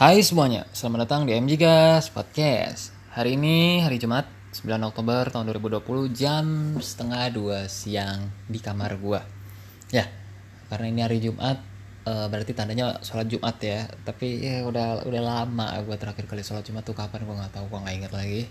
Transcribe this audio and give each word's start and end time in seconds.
Hai 0.00 0.24
semuanya, 0.24 0.64
selamat 0.72 1.04
datang 1.04 1.28
di 1.28 1.36
MG 1.36 1.60
Gas 1.60 2.08
Podcast. 2.08 2.88
Hari 3.12 3.36
ini 3.36 3.84
hari 3.84 4.00
Jumat 4.00 4.24
9 4.48 4.80
Oktober 4.88 5.28
tahun 5.28 5.44
2020 5.52 6.08
jam 6.16 6.72
setengah 6.80 7.28
dua 7.28 7.68
siang 7.68 8.32
di 8.48 8.64
kamar 8.64 8.96
gua. 8.96 9.20
Ya, 9.92 10.08
karena 10.72 10.88
ini 10.88 11.00
hari 11.04 11.20
Jumat 11.20 11.60
eh, 12.08 12.26
berarti 12.32 12.56
tandanya 12.56 12.96
sholat 13.04 13.28
Jumat 13.28 13.60
ya. 13.60 13.92
Tapi 13.92 14.40
ya 14.40 14.64
udah 14.64 15.04
udah 15.04 15.20
lama 15.20 15.68
gua 15.84 16.00
terakhir 16.00 16.24
kali 16.24 16.40
sholat 16.40 16.64
Jumat 16.64 16.80
tuh 16.80 16.96
kapan 16.96 17.20
gua 17.28 17.44
nggak 17.44 17.60
tahu 17.60 17.68
gua 17.68 17.84
nggak 17.84 17.96
inget 18.00 18.12
lagi. 18.16 18.42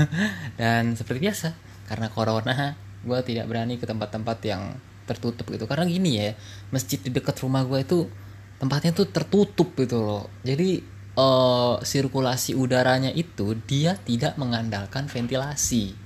Dan 0.64 0.96
seperti 0.96 1.28
biasa, 1.28 1.52
karena 1.92 2.08
corona 2.08 2.72
gua 3.04 3.20
tidak 3.20 3.44
berani 3.52 3.76
ke 3.76 3.84
tempat-tempat 3.84 4.40
yang 4.48 4.80
tertutup 5.04 5.44
gitu. 5.44 5.68
Karena 5.68 5.84
gini 5.84 6.24
ya, 6.24 6.32
masjid 6.72 6.96
di 6.96 7.12
dekat 7.12 7.36
rumah 7.44 7.68
gua 7.68 7.84
itu 7.84 8.08
tempatnya 8.56 8.92
tuh 8.96 9.08
tertutup 9.08 9.76
gitu 9.76 10.00
loh. 10.00 10.24
Jadi 10.44 10.80
eh, 11.16 11.74
sirkulasi 11.80 12.56
udaranya 12.56 13.12
itu 13.12 13.56
dia 13.64 13.96
tidak 13.96 14.36
mengandalkan 14.40 15.08
ventilasi. 15.08 15.96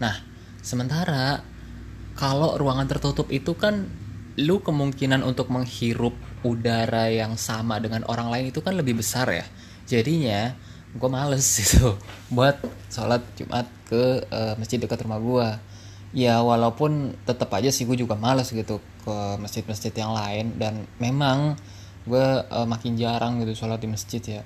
Nah 0.00 0.16
sementara 0.64 1.44
kalau 2.14 2.56
ruangan 2.56 2.86
tertutup 2.86 3.28
itu 3.34 3.52
kan 3.58 3.90
lu 4.34 4.58
kemungkinan 4.62 5.22
untuk 5.22 5.50
menghirup 5.50 6.14
udara 6.42 7.06
yang 7.06 7.38
sama 7.38 7.78
dengan 7.78 8.02
orang 8.10 8.30
lain 8.30 8.50
itu 8.50 8.60
kan 8.60 8.74
lebih 8.74 8.98
besar 8.98 9.30
ya. 9.30 9.46
Jadinya 9.86 10.54
gue 10.94 11.10
males 11.10 11.42
gitu 11.58 11.98
buat 12.30 12.58
sholat 12.90 13.22
jumat 13.38 13.66
ke 13.90 14.22
eh, 14.26 14.54
masjid 14.58 14.78
dekat 14.78 15.02
rumah 15.02 15.18
gue 15.18 15.48
ya 16.14 16.38
walaupun 16.46 17.18
tetap 17.26 17.50
aja 17.58 17.74
sih 17.74 17.82
gue 17.82 17.98
juga 17.98 18.14
males 18.14 18.46
gitu 18.54 18.78
ke 19.02 19.16
masjid-masjid 19.42 19.90
yang 19.94 20.14
lain. 20.14 20.54
Dan 20.58 20.86
memang 21.02 21.58
gue 22.04 22.26
eh, 22.44 22.66
makin 22.68 22.96
jarang 23.00 23.40
gitu 23.40 23.64
sholat 23.64 23.80
di 23.80 23.88
masjid 23.88 24.22
ya. 24.22 24.42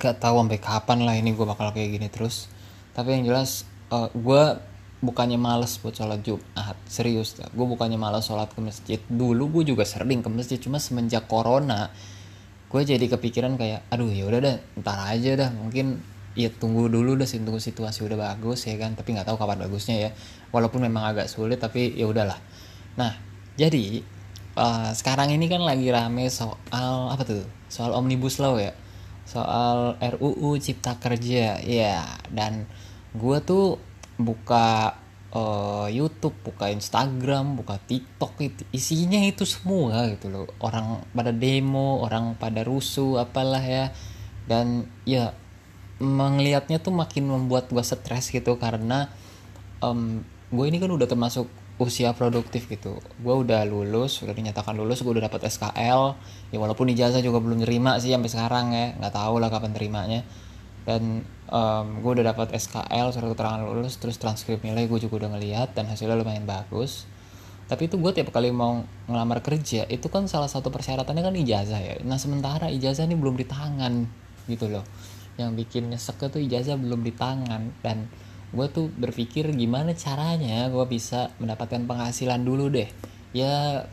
Gak 0.00 0.16
tahu 0.22 0.40
sampai 0.40 0.60
kapan 0.60 0.98
lah 1.04 1.14
ini 1.16 1.36
gue 1.36 1.46
bakal 1.46 1.72
kayak 1.76 2.00
gini 2.00 2.08
terus. 2.08 2.48
Tapi 2.96 3.20
yang 3.20 3.24
jelas 3.28 3.68
eh, 3.92 4.08
gue 4.12 4.42
bukannya 5.00 5.40
males 5.40 5.80
buat 5.80 5.96
sholat 5.96 6.20
jumat 6.20 6.76
serius 6.84 7.32
dah 7.32 7.48
gue 7.48 7.64
bukannya 7.64 7.96
males 7.96 8.24
sholat 8.28 8.52
ke 8.52 8.60
masjid. 8.60 9.00
Dulu 9.08 9.60
gue 9.60 9.72
juga 9.76 9.84
sering 9.84 10.20
ke 10.24 10.28
masjid 10.32 10.58
cuma 10.60 10.80
semenjak 10.80 11.28
corona 11.28 11.92
gue 12.70 12.82
jadi 12.86 13.02
kepikiran 13.02 13.58
kayak 13.58 13.82
aduh 13.90 14.06
ya 14.14 14.30
udah 14.30 14.40
dah 14.46 14.56
ntar 14.78 14.98
aja 15.10 15.34
dah 15.34 15.50
mungkin 15.50 15.98
ya 16.38 16.46
tunggu 16.54 16.86
dulu 16.86 17.18
dah 17.18 17.26
tunggu 17.26 17.58
situasi 17.58 18.06
udah 18.06 18.16
bagus 18.16 18.68
ya 18.68 18.76
kan. 18.80 18.96
Tapi 18.96 19.16
nggak 19.16 19.26
tahu 19.28 19.36
kapan 19.36 19.64
bagusnya 19.68 19.96
ya. 20.08 20.10
Walaupun 20.54 20.82
memang 20.86 21.06
agak 21.12 21.26
sulit 21.28 21.60
tapi 21.60 21.94
ya 21.94 22.08
udahlah 22.08 22.38
nah 22.98 23.14
jadi 23.54 24.02
uh, 24.56 24.90
sekarang 24.94 25.34
ini 25.34 25.46
kan 25.46 25.62
lagi 25.62 25.90
rame 25.90 26.26
soal 26.30 27.12
apa 27.12 27.22
tuh? 27.22 27.44
Soal 27.70 27.94
omnibus 27.94 28.42
law 28.42 28.58
ya? 28.58 28.74
Soal 29.28 29.94
RUU 30.00 30.58
Cipta 30.58 30.98
Kerja 30.98 31.62
ya. 31.62 32.02
Dan 32.30 32.66
gue 33.14 33.38
tuh 33.42 33.78
buka 34.18 34.98
uh, 35.34 35.86
YouTube 35.86 36.34
buka 36.42 36.70
Instagram 36.70 37.58
buka 37.58 37.78
TikTok 37.78 38.34
itu 38.42 38.62
isinya 38.74 39.22
itu 39.22 39.46
semua 39.46 40.10
gitu 40.10 40.30
loh. 40.32 40.46
Orang 40.58 41.06
pada 41.14 41.30
demo 41.30 42.02
orang 42.02 42.34
pada 42.34 42.66
rusuh 42.66 43.22
apalah 43.22 43.62
ya. 43.62 43.94
Dan 44.50 44.90
ya 45.06 45.30
melihatnya 46.00 46.80
tuh 46.80 46.96
makin 46.96 47.28
membuat 47.28 47.68
gue 47.68 47.84
stres 47.84 48.32
gitu 48.32 48.56
karena 48.56 49.12
um, 49.84 50.24
gue 50.50 50.64
ini 50.66 50.80
kan 50.80 50.90
udah 50.90 51.06
termasuk 51.06 51.46
usia 51.80 52.12
produktif 52.12 52.68
gitu. 52.68 53.00
Gue 53.24 53.34
udah 53.40 53.64
lulus 53.64 54.20
udah 54.20 54.36
dinyatakan 54.36 54.76
lulus 54.76 55.00
gue 55.00 55.08
udah 55.16 55.32
dapat 55.32 55.48
SKL 55.48 56.02
ya 56.52 56.58
walaupun 56.60 56.92
ijazah 56.92 57.24
juga 57.24 57.40
belum 57.40 57.64
nerima 57.64 57.96
sih 57.96 58.12
sampai 58.12 58.28
sekarang 58.28 58.66
ya. 58.76 58.86
Nggak 59.00 59.14
tahu 59.16 59.40
lah 59.40 59.48
kapan 59.48 59.72
terimanya. 59.72 60.20
Dan 60.84 61.24
um, 61.48 61.86
gue 62.04 62.20
udah 62.20 62.36
dapat 62.36 62.52
SKL 62.52 63.16
surat 63.16 63.32
keterangan 63.32 63.64
lulus 63.64 63.96
terus 63.96 64.20
transkrip 64.20 64.60
nilai 64.60 64.84
gue 64.84 65.00
juga 65.00 65.24
udah 65.24 65.40
ngeliat 65.40 65.72
dan 65.72 65.88
hasilnya 65.88 66.20
lumayan 66.20 66.44
bagus. 66.44 67.08
Tapi 67.64 67.88
itu 67.88 67.96
gue 67.96 68.12
tiap 68.12 68.28
kali 68.34 68.52
mau 68.52 68.84
ngelamar 69.08 69.40
kerja 69.40 69.88
itu 69.88 70.10
kan 70.12 70.28
salah 70.28 70.50
satu 70.50 70.68
persyaratannya 70.68 71.22
kan 71.24 71.32
ijazah 71.32 71.80
ya. 71.80 71.94
Nah 72.04 72.20
sementara 72.20 72.68
ijazah 72.68 73.08
ini 73.08 73.16
belum 73.16 73.40
di 73.40 73.46
tangan 73.48 74.04
gitu 74.52 74.68
loh. 74.68 74.84
Yang 75.40 75.64
bikin 75.64 75.88
nyesek 75.88 76.20
tuh 76.28 76.42
ijazah 76.44 76.76
belum 76.76 77.00
di 77.00 77.16
tangan 77.16 77.72
dan 77.80 78.10
gue 78.50 78.66
tuh 78.70 78.90
berpikir 78.90 79.46
gimana 79.54 79.94
caranya 79.94 80.66
gue 80.66 80.82
bisa 80.90 81.30
mendapatkan 81.38 81.86
penghasilan 81.86 82.42
dulu 82.42 82.70
deh. 82.70 82.90
Ya 83.30 83.86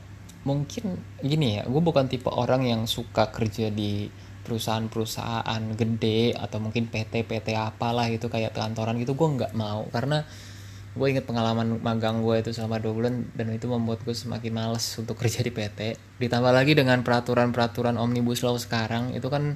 mungkin 0.47 0.97
gini 1.21 1.61
ya 1.61 1.63
gue 1.67 1.81
bukan 1.83 2.07
tipe 2.07 2.31
orang 2.31 2.63
yang 2.65 2.81
suka 2.89 3.29
kerja 3.29 3.69
di 3.69 4.09
perusahaan-perusahaan 4.47 5.61
gede 5.75 6.31
atau 6.31 6.63
mungkin 6.63 6.87
PT-PT 6.87 7.51
apalah 7.59 8.07
gitu 8.07 8.31
kayak 8.31 8.55
kantoran 8.55 8.97
gitu 8.97 9.13
gue 9.13 9.27
nggak 9.27 9.53
mau. 9.53 9.85
Karena 9.93 10.23
gue 10.97 11.07
inget 11.13 11.29
pengalaman 11.29 11.77
magang 11.77 12.25
gue 12.25 12.41
itu 12.41 12.49
selama 12.49 12.81
dua 12.81 12.93
bulan 12.97 13.29
dan 13.37 13.53
itu 13.53 13.69
membuat 13.69 14.01
gue 14.01 14.17
semakin 14.17 14.49
males 14.49 14.83
untuk 14.97 15.13
kerja 15.21 15.45
di 15.45 15.53
PT 15.53 16.01
ditambah 16.17 16.49
lagi 16.49 16.73
dengan 16.73 17.05
peraturan-peraturan 17.05 18.01
omnibus 18.01 18.41
law 18.41 18.57
sekarang 18.57 19.13
itu 19.13 19.29
kan 19.29 19.53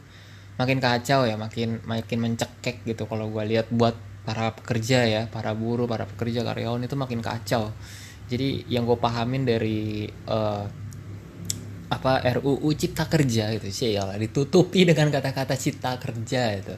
makin 0.62 0.78
kacau 0.78 1.26
ya 1.26 1.42
makin 1.42 1.82
makin 1.90 2.22
mencekek 2.22 2.86
gitu 2.86 3.10
kalau 3.10 3.34
gue 3.34 3.42
lihat 3.50 3.74
buat 3.74 4.11
para 4.22 4.54
pekerja 4.54 5.06
ya 5.10 5.22
para 5.34 5.58
buruh 5.58 5.90
para 5.90 6.06
pekerja 6.06 6.46
karyawan 6.46 6.86
itu 6.86 6.96
makin 6.98 7.20
kacau. 7.26 7.74
Jadi 8.30 8.64
yang 8.72 8.88
gue 8.88 8.96
pahamin 8.96 9.44
dari 9.44 10.08
uh, 10.30 10.64
apa 11.92 12.24
RUU 12.40 12.72
Cipta 12.72 13.12
Kerja 13.12 13.52
itu 13.52 13.68
sih 13.68 14.00
ya 14.00 14.08
ditutupi 14.16 14.88
dengan 14.88 15.12
kata-kata 15.12 15.60
Cipta 15.60 16.00
Kerja 16.00 16.56
itu. 16.56 16.76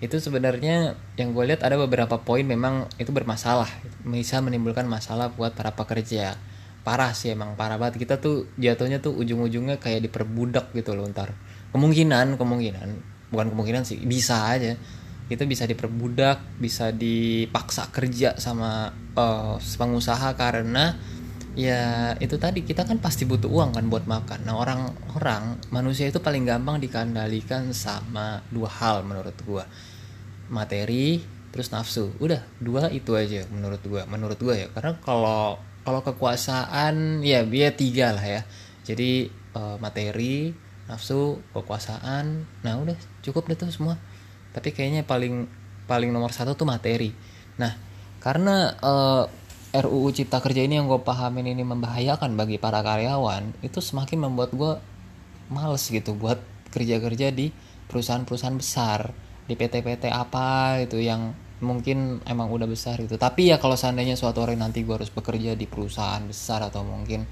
Itu 0.00 0.16
sebenarnya 0.16 0.96
yang 1.20 1.36
gue 1.36 1.44
lihat 1.44 1.60
ada 1.60 1.76
beberapa 1.76 2.16
poin 2.24 2.40
memang 2.48 2.88
itu 2.96 3.12
bermasalah 3.12 3.68
bisa 4.00 4.40
menimbulkan 4.40 4.88
masalah 4.88 5.28
buat 5.28 5.52
para 5.52 5.76
pekerja. 5.76 6.40
Parah 6.80 7.12
sih 7.12 7.36
emang 7.36 7.60
parah 7.60 7.76
banget. 7.76 8.00
Kita 8.00 8.16
tuh 8.16 8.48
jatuhnya 8.56 9.04
tuh 9.04 9.12
ujung-ujungnya 9.12 9.76
kayak 9.76 10.08
diperbudak 10.08 10.72
gitu 10.72 10.96
loh 10.96 11.04
ntar. 11.12 11.36
Kemungkinan 11.76 12.40
kemungkinan. 12.40 12.88
Bukan 13.28 13.46
kemungkinan 13.52 13.84
sih 13.84 14.00
bisa 14.00 14.48
aja 14.48 14.80
kita 15.30 15.46
bisa 15.46 15.62
diperbudak 15.62 16.58
bisa 16.58 16.90
dipaksa 16.90 17.86
kerja 17.94 18.34
sama 18.34 18.90
uh, 19.14 19.62
pengusaha 19.62 20.34
karena 20.34 20.98
ya 21.54 22.14
itu 22.18 22.34
tadi 22.34 22.66
kita 22.66 22.82
kan 22.82 22.98
pasti 22.98 23.22
butuh 23.26 23.46
uang 23.46 23.78
kan 23.78 23.86
buat 23.86 24.10
makan. 24.10 24.42
Nah 24.42 24.58
orang-orang 24.58 25.62
manusia 25.70 26.10
itu 26.10 26.18
paling 26.18 26.42
gampang 26.42 26.82
dikendalikan 26.82 27.70
sama 27.70 28.42
dua 28.50 28.66
hal 28.70 29.06
menurut 29.06 29.38
gua. 29.46 29.70
Materi 30.50 31.22
terus 31.54 31.70
nafsu. 31.70 32.10
Udah 32.18 32.42
dua 32.58 32.90
itu 32.90 33.14
aja 33.14 33.46
menurut 33.54 33.82
gua 33.86 34.02
menurut 34.10 34.38
gua 34.42 34.58
ya. 34.58 34.66
Karena 34.74 34.98
kalau 34.98 35.62
kalau 35.86 36.02
kekuasaan 36.02 37.22
ya 37.22 37.46
biar 37.46 37.78
tiga 37.78 38.18
lah 38.18 38.26
ya. 38.26 38.42
Jadi 38.82 39.30
uh, 39.54 39.78
materi 39.78 40.50
nafsu 40.90 41.38
kekuasaan. 41.54 42.50
Nah 42.66 42.74
udah 42.82 42.98
cukup 43.22 43.46
deh 43.46 43.54
tuh 43.54 43.70
semua 43.70 43.94
tapi 44.50 44.74
kayaknya 44.74 45.06
paling 45.06 45.46
paling 45.86 46.10
nomor 46.14 46.30
satu 46.30 46.54
tuh 46.54 46.66
materi. 46.66 47.10
Nah 47.58 47.72
karena 48.20 48.74
uh, 48.78 49.24
RUU 49.70 50.10
Cipta 50.10 50.42
Kerja 50.42 50.66
ini 50.66 50.82
yang 50.82 50.90
gue 50.90 50.98
pahamin 50.98 51.54
ini 51.54 51.62
membahayakan 51.62 52.34
bagi 52.34 52.58
para 52.58 52.82
karyawan 52.82 53.62
itu 53.62 53.78
semakin 53.78 54.26
membuat 54.26 54.50
gue 54.50 54.72
males 55.50 55.86
gitu 55.86 56.18
buat 56.18 56.42
kerja-kerja 56.70 57.30
di 57.30 57.50
perusahaan-perusahaan 57.90 58.58
besar 58.58 59.10
di 59.46 59.58
PT-PT 59.58 60.10
apa 60.10 60.78
itu 60.82 61.02
yang 61.02 61.34
mungkin 61.60 62.22
emang 62.26 62.50
udah 62.50 62.66
besar 62.66 62.98
gitu. 62.98 63.14
Tapi 63.18 63.52
ya 63.52 63.62
kalau 63.62 63.74
seandainya 63.78 64.18
suatu 64.18 64.42
hari 64.42 64.58
nanti 64.58 64.82
gue 64.82 64.94
harus 64.94 65.12
bekerja 65.12 65.54
di 65.54 65.66
perusahaan 65.70 66.22
besar 66.24 66.66
atau 66.66 66.82
mungkin 66.82 67.26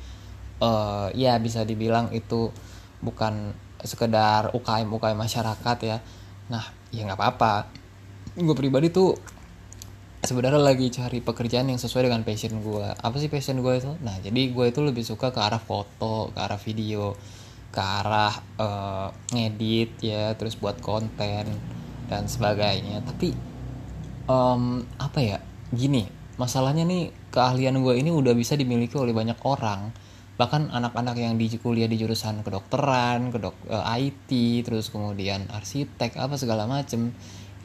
uh, 0.62 1.08
ya 1.14 1.38
bisa 1.42 1.62
dibilang 1.66 2.10
itu 2.14 2.50
bukan 3.02 3.54
sekedar 3.82 4.54
UKM 4.54 4.90
UKM 4.90 5.18
masyarakat 5.18 5.78
ya. 5.82 5.98
Nah 6.50 6.77
ya 6.94 7.04
nggak 7.04 7.18
apa-apa. 7.18 7.54
Gue 8.38 8.56
pribadi 8.56 8.88
tuh 8.88 9.18
sebenarnya 10.22 10.60
lagi 10.60 10.90
cari 10.90 11.22
pekerjaan 11.22 11.70
yang 11.70 11.78
sesuai 11.78 12.10
dengan 12.10 12.26
passion 12.26 12.58
gue 12.58 12.86
apa 12.90 13.16
sih 13.16 13.30
passion 13.30 13.60
gue 13.62 13.74
itu? 13.78 13.92
Nah 14.02 14.16
jadi 14.18 14.50
gue 14.50 14.64
itu 14.68 14.80
lebih 14.82 15.04
suka 15.06 15.30
ke 15.30 15.40
arah 15.40 15.62
foto 15.62 16.34
ke 16.34 16.38
arah 16.38 16.60
video 16.60 17.14
ke 17.68 17.80
arah 17.80 18.32
uh, 18.56 19.08
ngedit 19.30 20.00
ya 20.00 20.32
terus 20.34 20.56
buat 20.56 20.80
konten 20.80 21.46
dan 22.08 22.22
sebagainya. 22.24 23.04
Tapi 23.04 23.34
um, 24.30 24.82
apa 24.98 25.20
ya? 25.20 25.38
Gini 25.68 26.08
masalahnya 26.38 26.86
nih 26.86 27.10
keahlian 27.34 27.82
gue 27.82 27.98
ini 27.98 28.14
udah 28.14 28.32
bisa 28.32 28.54
dimiliki 28.54 28.94
oleh 28.94 29.12
banyak 29.12 29.36
orang 29.42 29.90
bahkan 30.38 30.70
anak-anak 30.70 31.18
yang 31.18 31.34
di 31.34 31.50
kuliah 31.58 31.90
di 31.90 31.98
jurusan 31.98 32.46
kedokteran, 32.46 33.34
kedok 33.34 33.58
uh, 33.74 33.82
IT, 33.98 34.30
terus 34.62 34.86
kemudian 34.86 35.50
arsitek 35.50 36.14
apa 36.14 36.38
segala 36.38 36.62
macem 36.70 37.10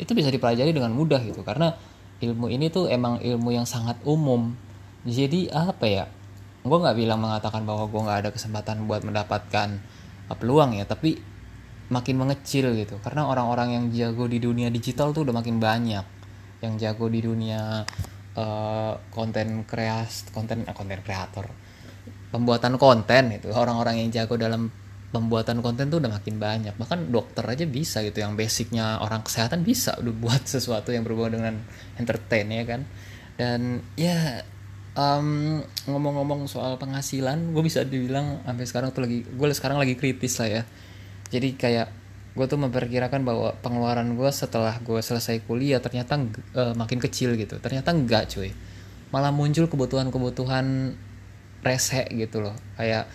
itu 0.01 0.11
bisa 0.17 0.33
dipelajari 0.33 0.73
dengan 0.73 0.89
mudah 0.89 1.21
gitu. 1.21 1.45
Karena 1.45 1.69
ilmu 2.17 2.49
ini 2.49 2.73
tuh 2.73 2.89
emang 2.89 3.21
ilmu 3.21 3.53
yang 3.53 3.69
sangat 3.69 4.01
umum. 4.09 4.57
Jadi 5.05 5.53
apa 5.53 5.85
ya? 5.85 6.05
Gue 6.65 6.77
nggak 6.81 6.97
bilang 6.97 7.21
mengatakan 7.21 7.61
bahwa 7.61 7.85
gue 7.85 8.01
nggak 8.09 8.19
ada 8.25 8.29
kesempatan 8.33 8.89
buat 8.89 9.05
mendapatkan 9.05 9.77
uh, 10.33 10.35
peluang 10.35 10.73
ya 10.73 10.89
tapi 10.89 11.21
makin 11.93 12.25
mengecil 12.25 12.73
gitu. 12.73 12.97
Karena 13.05 13.29
orang-orang 13.29 13.69
yang 13.77 13.85
jago 13.93 14.25
di 14.25 14.41
dunia 14.41 14.73
digital 14.73 15.13
tuh 15.13 15.29
udah 15.29 15.35
makin 15.45 15.61
banyak. 15.61 16.05
Yang 16.65 16.73
jago 16.81 17.05
di 17.05 17.21
dunia 17.21 17.85
konten 19.13 19.61
uh, 19.61 19.65
kreas 19.69 20.25
konten 20.33 20.65
konten 20.73 21.05
kreator 21.05 21.53
pembuatan 22.33 22.81
konten 22.81 23.37
itu 23.37 23.53
orang-orang 23.53 24.01
yang 24.01 24.09
jago 24.09 24.33
dalam 24.41 24.73
pembuatan 25.13 25.61
konten 25.61 25.93
tuh 25.93 26.01
udah 26.01 26.09
makin 26.09 26.41
banyak. 26.41 26.73
Bahkan 26.73 27.13
dokter 27.13 27.45
aja 27.45 27.69
bisa 27.69 28.01
gitu 28.01 28.25
yang 28.25 28.33
basicnya 28.33 28.97
orang 28.97 29.21
kesehatan 29.21 29.61
bisa 29.61 29.93
udah 30.01 30.13
buat 30.17 30.41
sesuatu 30.49 30.89
yang 30.89 31.05
berhubungan 31.05 31.37
dengan 31.37 31.55
entertain 32.01 32.49
ya 32.49 32.65
kan? 32.65 32.81
Dan 33.37 33.85
ya 33.93 34.41
um, 34.97 35.61
ngomong-ngomong 35.85 36.49
soal 36.49 36.81
penghasilan 36.81 37.53
gue 37.53 37.63
bisa 37.63 37.85
dibilang 37.85 38.41
sampai 38.41 38.65
sekarang 38.65 38.89
tuh 38.89 39.05
lagi 39.05 39.21
gue 39.21 39.47
sekarang 39.53 39.77
lagi 39.77 39.93
kritis 39.93 40.41
lah 40.41 40.49
ya. 40.49 40.63
Jadi 41.29 41.53
kayak 41.53 41.87
gue 42.33 42.45
tuh 42.49 42.57
memperkirakan 42.57 43.21
bahwa 43.21 43.53
pengeluaran 43.61 44.17
gue 44.17 44.29
setelah 44.33 44.81
gue 44.81 44.97
selesai 44.97 45.45
kuliah 45.45 45.77
ternyata 45.77 46.17
uh, 46.57 46.73
makin 46.73 46.97
kecil 46.97 47.37
gitu. 47.37 47.61
Ternyata 47.61 47.93
enggak 47.93 48.33
cuy. 48.33 48.49
Malah 49.13 49.29
muncul 49.29 49.69
kebutuhan-kebutuhan 49.69 50.97
rese 51.63 52.05
gitu 52.11 52.43
loh. 52.43 52.55
Kayak 52.75 53.07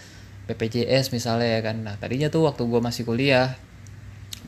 BPJS 0.48 1.12
misalnya 1.12 1.48
ya 1.48 1.60
kan. 1.60 1.84
Nah 1.84 1.94
tadinya 2.00 2.32
tuh 2.32 2.48
waktu 2.48 2.64
gue 2.64 2.80
masih 2.80 3.04
kuliah 3.04 3.54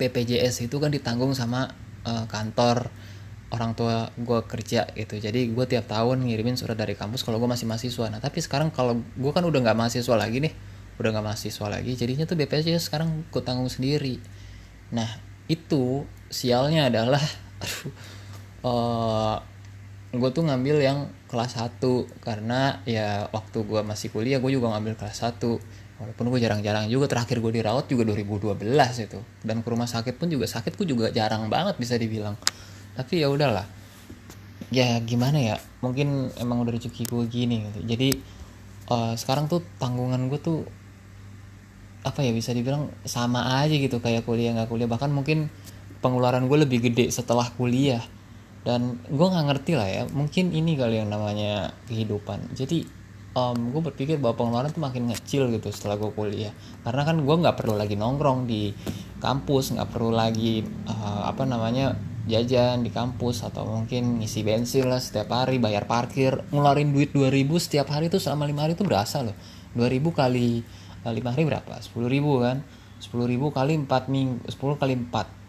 BPJS 0.01 0.65
itu 0.65 0.77
kan 0.81 0.89
ditanggung 0.89 1.37
sama 1.37 1.69
uh, 2.09 2.25
kantor 2.27 2.89
orang 3.53 3.77
tua 3.77 4.09
gue 4.17 4.41
kerja 4.49 4.89
gitu. 4.97 5.21
Jadi 5.21 5.53
gue 5.53 5.65
tiap 5.69 5.87
tahun 5.87 6.25
ngirimin 6.25 6.57
surat 6.57 6.79
dari 6.79 6.97
kampus 6.97 7.21
kalau 7.21 7.37
gue 7.37 7.51
masih 7.51 7.69
mahasiswa. 7.69 8.09
Nah 8.09 8.19
tapi 8.19 8.41
sekarang 8.41 8.73
kalau 8.73 8.97
gue 8.97 9.33
kan 9.37 9.45
udah 9.45 9.61
nggak 9.61 9.77
mahasiswa 9.77 10.17
lagi 10.17 10.41
nih 10.41 10.55
udah 11.01 11.17
nggak 11.17 11.27
mahasiswa 11.33 11.67
lagi 11.73 11.97
jadinya 11.97 12.29
tuh 12.29 12.37
BPJS 12.37 12.93
sekarang 12.93 13.29
gue 13.29 13.43
tanggung 13.45 13.69
sendiri. 13.69 14.17
Nah 14.93 15.09
itu 15.51 16.09
sialnya 16.31 16.89
adalah 16.89 17.21
aduh 17.63 17.93
uh, 18.65 19.37
gue 20.11 20.31
tuh 20.35 20.43
ngambil 20.43 20.77
yang 20.83 20.99
kelas 21.31 21.55
1 21.55 21.79
karena 22.19 22.83
ya 22.83 23.31
waktu 23.31 23.63
gue 23.63 23.81
masih 23.87 24.11
kuliah 24.11 24.43
gue 24.43 24.51
juga 24.51 24.75
ngambil 24.75 24.99
kelas 24.99 25.23
1 25.23 25.39
walaupun 26.01 26.33
gue 26.33 26.41
jarang-jarang 26.43 26.89
juga 26.89 27.07
terakhir 27.13 27.39
gue 27.39 27.53
dirawat 27.61 27.87
juga 27.87 28.09
2012 28.11 28.57
itu. 29.05 29.21
Dan 29.45 29.61
ke 29.61 29.69
rumah 29.69 29.87
sakit 29.87 30.17
pun 30.17 30.33
juga 30.33 30.49
sakitku 30.49 30.83
juga 30.89 31.13
jarang 31.13 31.47
banget 31.53 31.77
bisa 31.77 31.95
dibilang. 32.01 32.35
Tapi 32.97 33.21
ya 33.21 33.29
udahlah. 33.29 33.69
Ya 34.73 34.97
gimana 35.05 35.39
ya 35.39 35.57
mungkin 35.85 36.33
emang 36.41 36.65
udah 36.65 36.73
rezeki 36.73 37.05
gue 37.05 37.25
gini 37.29 37.57
gitu. 37.69 37.81
Jadi 37.85 38.09
uh, 38.89 39.13
sekarang 39.15 39.47
tuh 39.47 39.61
tanggungan 39.77 40.27
gue 40.33 40.41
tuh 40.41 40.65
apa 42.01 42.25
ya 42.25 42.33
bisa 42.33 42.57
dibilang 42.57 42.89
sama 43.05 43.61
aja 43.61 43.77
gitu. 43.77 44.01
Kayak 44.01 44.25
kuliah 44.25 44.57
nggak 44.57 44.73
kuliah. 44.73 44.89
Bahkan 44.89 45.13
mungkin 45.13 45.53
pengeluaran 46.01 46.49
gue 46.49 46.59
lebih 46.65 46.81
gede 46.81 47.13
setelah 47.13 47.45
kuliah 47.53 48.01
dan 48.61 49.01
gue 49.09 49.27
nggak 49.27 49.47
ngerti 49.49 49.73
lah 49.73 49.89
ya 49.89 50.03
mungkin 50.13 50.53
ini 50.53 50.77
kali 50.77 51.01
yang 51.01 51.09
namanya 51.09 51.73
kehidupan. 51.89 52.53
Jadi 52.53 52.85
um, 53.33 53.73
gue 53.73 53.83
berpikir 53.93 54.21
bahwa 54.21 54.37
pengeluaran 54.37 54.71
tuh 54.75 54.85
makin 54.85 55.09
ngecil 55.09 55.49
gitu 55.55 55.73
setelah 55.73 55.97
gue 55.97 56.13
kuliah. 56.13 56.53
Karena 56.85 57.03
kan 57.09 57.17
gue 57.25 57.37
nggak 57.41 57.57
perlu 57.57 57.75
lagi 57.79 57.97
nongkrong 57.97 58.45
di 58.45 58.75
kampus 59.21 59.77
nggak 59.77 59.89
perlu 59.89 60.13
lagi 60.13 60.65
uh, 60.89 61.29
apa 61.29 61.45
namanya 61.49 61.97
jajan 62.29 62.85
di 62.85 62.93
kampus 62.93 63.43
atau 63.43 63.67
mungkin 63.67 64.21
ngisi 64.23 64.45
bensin 64.45 64.87
lah 64.87 65.01
setiap 65.01 65.33
hari 65.33 65.57
bayar 65.57 65.89
parkir. 65.89 66.45
Ngeluarin 66.53 66.93
duit 66.93 67.17
2000 67.17 67.49
setiap 67.57 67.89
hari 67.91 68.13
itu 68.13 68.21
selama 68.21 68.45
lima 68.45 68.69
hari 68.69 68.77
itu 68.77 68.85
berasa 68.85 69.25
loh. 69.25 69.35
2000 69.73 70.05
kali 70.13 70.61
eh, 71.07 71.13
lima 71.15 71.33
hari 71.33 71.49
berapa? 71.49 71.81
10.000 71.81 72.45
kan? 72.45 72.59
10.000 73.01 73.57
kali 73.57 73.73
4 73.89 74.13
minggu 74.13 74.37
10 74.53 74.77
kali 74.77 74.95
4 75.09 75.40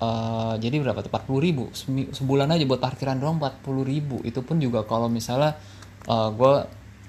Uh, 0.00 0.56
jadi 0.56 0.80
berapa 0.80 1.04
tuh? 1.04 1.12
40 1.12 1.44
ribu. 1.44 1.64
Sebulan 2.16 2.48
aja 2.48 2.64
buat 2.64 2.80
parkiran 2.80 3.20
doang 3.20 3.36
40 3.36 3.84
ribu. 3.84 4.16
Itu 4.24 4.40
pun 4.40 4.56
juga 4.56 4.88
kalau 4.88 5.12
misalnya 5.12 5.60
uh, 6.08 6.32
gue 6.32 6.54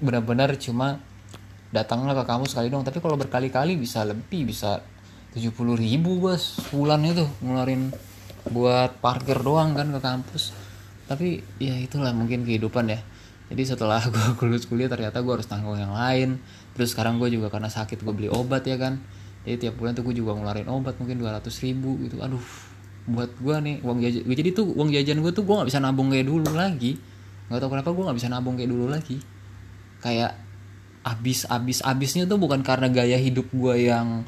benar-benar 0.04 0.52
cuma 0.60 1.00
datangnya 1.72 2.12
ke 2.12 2.24
kamu 2.28 2.44
sekali 2.44 2.68
dong 2.68 2.84
tapi 2.84 3.00
kalau 3.00 3.16
berkali-kali 3.16 3.80
bisa 3.80 4.04
lebih 4.04 4.44
bisa 4.44 4.84
70 5.32 5.56
ribu 5.80 6.20
bos 6.20 6.60
bulan 6.68 7.00
itu 7.08 7.24
ngeluarin 7.40 7.88
buat 8.52 9.00
parkir 9.00 9.40
doang 9.40 9.72
kan 9.72 9.88
ke 9.88 10.00
kampus. 10.02 10.52
Tapi 11.08 11.40
ya 11.56 11.72
itulah 11.80 12.12
mungkin 12.12 12.44
kehidupan 12.44 12.92
ya. 12.92 13.00
Jadi 13.48 13.62
setelah 13.64 14.04
gue 14.12 14.44
lulus 14.44 14.68
kuliah 14.68 14.92
ternyata 14.92 15.24
gue 15.24 15.32
harus 15.32 15.48
tanggung 15.48 15.80
yang 15.80 15.94
lain. 15.94 16.42
Terus 16.76 16.92
sekarang 16.92 17.16
gue 17.16 17.32
juga 17.32 17.48
karena 17.48 17.72
sakit 17.72 18.04
gue 18.04 18.12
beli 18.12 18.28
obat 18.28 18.68
ya 18.68 18.76
kan. 18.76 19.00
Jadi 19.48 19.68
tiap 19.68 19.80
bulan 19.80 19.96
tuh 19.96 20.04
gue 20.04 20.20
juga 20.20 20.36
ngeluarin 20.36 20.68
obat 20.68 21.00
mungkin 21.00 21.22
200 21.22 21.48
ribu 21.64 21.96
gitu. 22.04 22.20
Aduh 22.20 22.42
buat 23.02 23.34
gue 23.34 23.56
nih 23.66 23.76
uang 23.82 23.98
jajan 23.98 24.22
jadi 24.30 24.50
tuh 24.54 24.66
uang 24.78 24.94
jajan 24.94 25.18
gue 25.18 25.32
tuh 25.34 25.42
gue 25.42 25.54
nggak 25.58 25.68
bisa 25.68 25.82
nabung 25.82 26.08
kayak 26.12 26.26
dulu 26.26 26.50
lagi. 26.54 26.98
Nggak 27.50 27.58
tau 27.58 27.70
kenapa 27.70 27.90
gue 27.90 28.04
nggak 28.06 28.18
bisa 28.18 28.28
nabung 28.30 28.54
kayak 28.54 28.70
dulu 28.70 28.86
lagi. 28.86 29.18
Kayak 29.98 30.38
abis 31.02 31.50
abis 31.50 31.82
abisnya 31.82 32.30
tuh 32.30 32.38
bukan 32.38 32.62
karena 32.62 32.86
gaya 32.86 33.18
hidup 33.18 33.50
gue 33.50 33.90
yang 33.90 34.22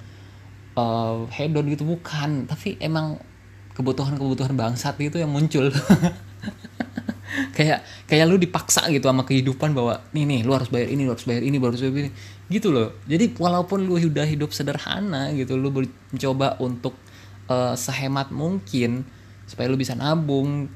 uh, 0.74 1.26
hedon 1.30 1.70
gitu 1.70 1.86
bukan. 1.86 2.50
Tapi 2.50 2.78
emang 2.82 3.22
kebutuhan 3.78 4.18
kebutuhan 4.18 4.54
bangsat 4.58 4.98
itu 4.98 5.22
yang 5.22 5.30
muncul. 5.30 5.70
Kayak 7.54 7.82
kayak 8.06 8.30
lu 8.30 8.38
dipaksa 8.38 8.86
gitu 8.94 9.10
sama 9.10 9.26
kehidupan 9.26 9.74
bahwa 9.74 9.98
nih 10.14 10.22
nih 10.22 10.40
lu 10.46 10.54
harus 10.54 10.70
bayar 10.70 10.86
ini 10.86 11.02
lu 11.02 11.18
harus 11.18 11.26
bayar 11.26 11.42
ini 11.42 11.58
baru 11.58 11.74
bayar 11.74 12.06
ini. 12.06 12.12
Gitu 12.46 12.70
loh. 12.70 12.94
Jadi 13.10 13.34
walaupun 13.34 13.82
lu 13.82 13.98
udah 13.98 14.22
hidup 14.22 14.54
sederhana 14.54 15.34
gitu 15.34 15.58
lu 15.58 15.74
mencoba 15.74 16.58
untuk 16.62 16.94
uh, 17.48 17.74
sehemat 17.74 18.30
mungkin 18.30 19.04
supaya 19.44 19.68
lu 19.68 19.78
bisa 19.78 19.96
nabung. 19.96 20.68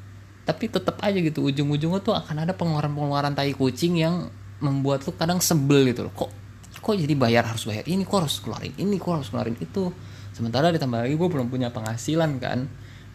Tapi 0.48 0.72
tetap 0.72 0.96
aja 1.04 1.18
gitu 1.20 1.44
ujung-ujungnya 1.44 2.00
tuh 2.00 2.16
akan 2.16 2.48
ada 2.48 2.56
pengeluaran-pengeluaran 2.56 3.36
tai 3.36 3.52
kucing 3.52 4.00
yang 4.00 4.32
membuat 4.64 5.04
lu 5.04 5.12
kadang 5.12 5.44
sebel 5.44 5.92
gitu 5.92 6.08
loh. 6.08 6.12
Kok 6.16 6.30
kok 6.78 6.94
jadi 6.96 7.12
bayar 7.12 7.44
harus 7.44 7.68
bayar 7.68 7.84
ini 7.84 8.06
kok 8.06 8.22
harus 8.24 8.38
keluarin 8.40 8.72
ini 8.80 8.96
kok 8.96 9.20
harus 9.20 9.28
keluarin 9.28 9.56
itu? 9.60 9.92
Sementara 10.32 10.72
ditambah 10.72 11.04
lagi 11.04 11.14
gue 11.18 11.28
belum 11.28 11.52
punya 11.52 11.68
penghasilan 11.68 12.40
kan. 12.40 12.64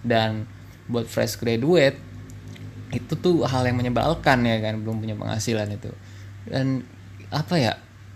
Dan 0.04 0.46
buat 0.86 1.08
fresh 1.08 1.40
graduate 1.40 1.96
itu 2.94 3.14
tuh 3.18 3.48
hal 3.50 3.66
yang 3.66 3.82
menyebalkan 3.82 4.46
ya 4.46 4.62
kan 4.62 4.78
belum 4.86 5.02
punya 5.02 5.16
penghasilan 5.18 5.74
itu. 5.74 5.90
Dan 6.46 6.86
apa 7.34 7.58
ya 7.58 7.74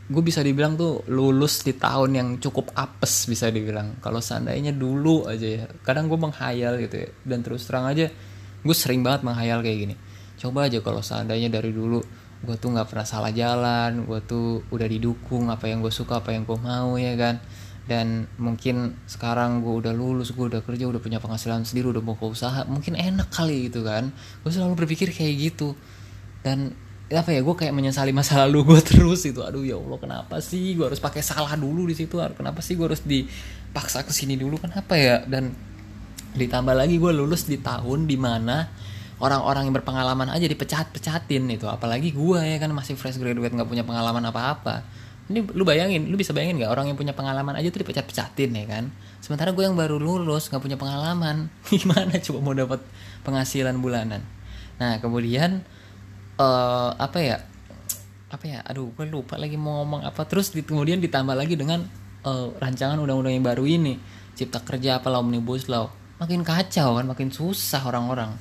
gue 0.07 0.23
bisa 0.23 0.39
dibilang 0.39 0.79
tuh 0.79 1.03
lulus 1.11 1.67
di 1.67 1.75
tahun 1.75 2.15
yang 2.15 2.29
cukup 2.39 2.71
apes 2.79 3.27
bisa 3.27 3.51
dibilang. 3.51 3.99
Kalau 3.99 4.23
seandainya 4.23 4.71
dulu 4.71 5.27
aja 5.27 5.47
ya 5.47 5.65
kadang 5.83 6.07
gue 6.07 6.15
menghayal 6.15 6.79
gitu 6.79 6.95
ya. 7.03 7.09
Dan 7.27 7.43
terus 7.43 7.67
terang 7.67 7.91
aja 7.91 8.07
gue 8.63 8.75
sering 8.75 9.03
banget 9.03 9.27
menghayal 9.27 9.59
kayak 9.59 9.77
gini. 9.83 9.95
Coba 10.39 10.71
aja 10.71 10.79
kalau 10.79 11.03
seandainya 11.03 11.51
dari 11.51 11.75
dulu 11.75 11.99
gue 12.37 12.55
tuh 12.55 12.69
nggak 12.71 12.87
pernah 12.87 13.03
salah 13.03 13.33
jalan 13.35 14.07
gue 14.07 14.19
tuh 14.23 14.63
udah 14.71 14.87
didukung 14.87 15.51
apa 15.51 15.67
yang 15.67 15.83
gue 15.83 15.91
suka 15.91 16.23
apa 16.23 16.31
yang 16.31 16.47
gue 16.47 16.55
mau 16.55 16.95
ya 16.95 17.11
kan? 17.19 17.43
Dan 17.87 18.31
mungkin 18.39 18.95
sekarang 19.11 19.59
gue 19.59 19.75
udah 19.83 19.91
lulus 19.91 20.31
gue 20.31 20.47
udah 20.47 20.63
kerja 20.63 20.87
udah 20.87 21.03
punya 21.03 21.19
penghasilan 21.19 21.67
sendiri 21.67 21.91
udah 21.91 22.03
mau 22.03 22.15
usaha 22.23 22.63
mungkin 22.63 22.95
enak 22.95 23.27
kali 23.27 23.67
gitu 23.67 23.83
kan? 23.83 24.15
Gue 24.39 24.55
selalu 24.55 24.87
berpikir 24.87 25.11
kayak 25.11 25.51
gitu. 25.51 25.75
Dan 26.47 26.86
apa 27.07 27.31
ya 27.31 27.39
gue 27.39 27.55
kayak 27.55 27.71
menyesali 27.71 28.11
masa 28.11 28.35
lalu 28.43 28.75
gue 28.75 28.79
terus 28.91 29.23
itu 29.23 29.39
aduh 29.39 29.63
ya 29.63 29.79
allah 29.79 29.95
kenapa 29.95 30.43
sih 30.43 30.75
gue 30.75 30.91
harus 30.91 30.99
pakai 30.99 31.23
salah 31.23 31.55
dulu 31.55 31.87
di 31.87 31.95
situ? 31.95 32.19
Kenapa 32.19 32.59
sih 32.59 32.75
gue 32.75 32.83
harus 32.83 32.99
dipaksa 32.99 34.03
ke 34.03 34.11
sini 34.11 34.35
dulu? 34.35 34.59
Kenapa 34.59 34.99
ya? 34.99 35.23
Dan 35.23 35.55
ditambah 36.35 36.75
lagi 36.75 36.99
gue 36.99 37.11
lulus 37.15 37.47
di 37.47 37.63
tahun 37.63 38.05
di 38.05 38.19
mana 38.19 38.67
orang-orang 39.23 39.71
yang 39.71 39.75
berpengalaman 39.79 40.27
aja 40.29 40.45
dipecat-pecatin 40.51 41.47
itu. 41.47 41.65
Apalagi 41.65 42.11
gue 42.11 42.39
ya 42.43 42.57
kan 42.59 42.75
masih 42.75 42.99
fresh 42.99 43.15
graduate 43.15 43.55
nggak 43.55 43.69
punya 43.71 43.87
pengalaman 43.87 44.27
apa-apa. 44.27 44.83
Ini 45.31 45.43
lu 45.55 45.63
bayangin 45.63 46.11
lu 46.11 46.15
bisa 46.19 46.35
bayangin 46.35 46.59
nggak 46.59 46.71
orang 46.71 46.91
yang 46.91 46.97
punya 46.99 47.15
pengalaman 47.15 47.55
aja 47.55 47.71
tuh 47.71 47.87
dipecat-pecatin 47.87 48.51
ya 48.51 48.65
kan? 48.67 48.91
Sementara 49.23 49.55
gue 49.55 49.63
yang 49.63 49.79
baru 49.79 49.95
lulus 49.95 50.51
nggak 50.51 50.59
punya 50.59 50.75
pengalaman 50.75 51.47
gimana 51.71 52.19
coba 52.19 52.39
mau 52.43 52.51
dapat 52.51 52.83
penghasilan 53.23 53.79
bulanan? 53.79 54.27
Nah 54.75 54.99
kemudian 54.99 55.63
uh, 56.37 56.91
apa 56.97 57.17
ya 57.19 57.37
apa 58.27 58.43
ya 58.43 58.59
aduh 58.63 58.91
gue 58.91 59.05
lupa 59.07 59.39
lagi 59.39 59.55
mau 59.55 59.83
ngomong 59.83 60.03
apa 60.03 60.27
terus 60.27 60.51
di, 60.51 60.63
kemudian 60.63 60.99
ditambah 60.99 61.35
lagi 61.35 61.55
dengan 61.55 61.85
uh, 62.27 62.51
rancangan 62.59 62.99
undang-undang 62.99 63.35
yang 63.39 63.45
baru 63.45 63.63
ini 63.63 63.95
cipta 64.35 64.61
kerja 64.61 64.99
apa 64.99 65.13
omnibus 65.15 65.71
law 65.71 65.87
makin 66.19 66.43
kacau 66.43 66.97
kan 66.97 67.05
makin 67.07 67.31
susah 67.31 67.81
orang-orang 67.87 68.35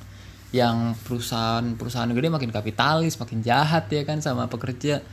yang 0.55 0.95
perusahaan-perusahaan 1.03 2.07
gede 2.15 2.31
makin 2.31 2.51
kapitalis, 2.55 3.19
makin 3.19 3.43
jahat 3.43 3.91
ya 3.91 4.07
kan 4.07 4.23
sama 4.23 4.47
pekerja. 4.47 5.03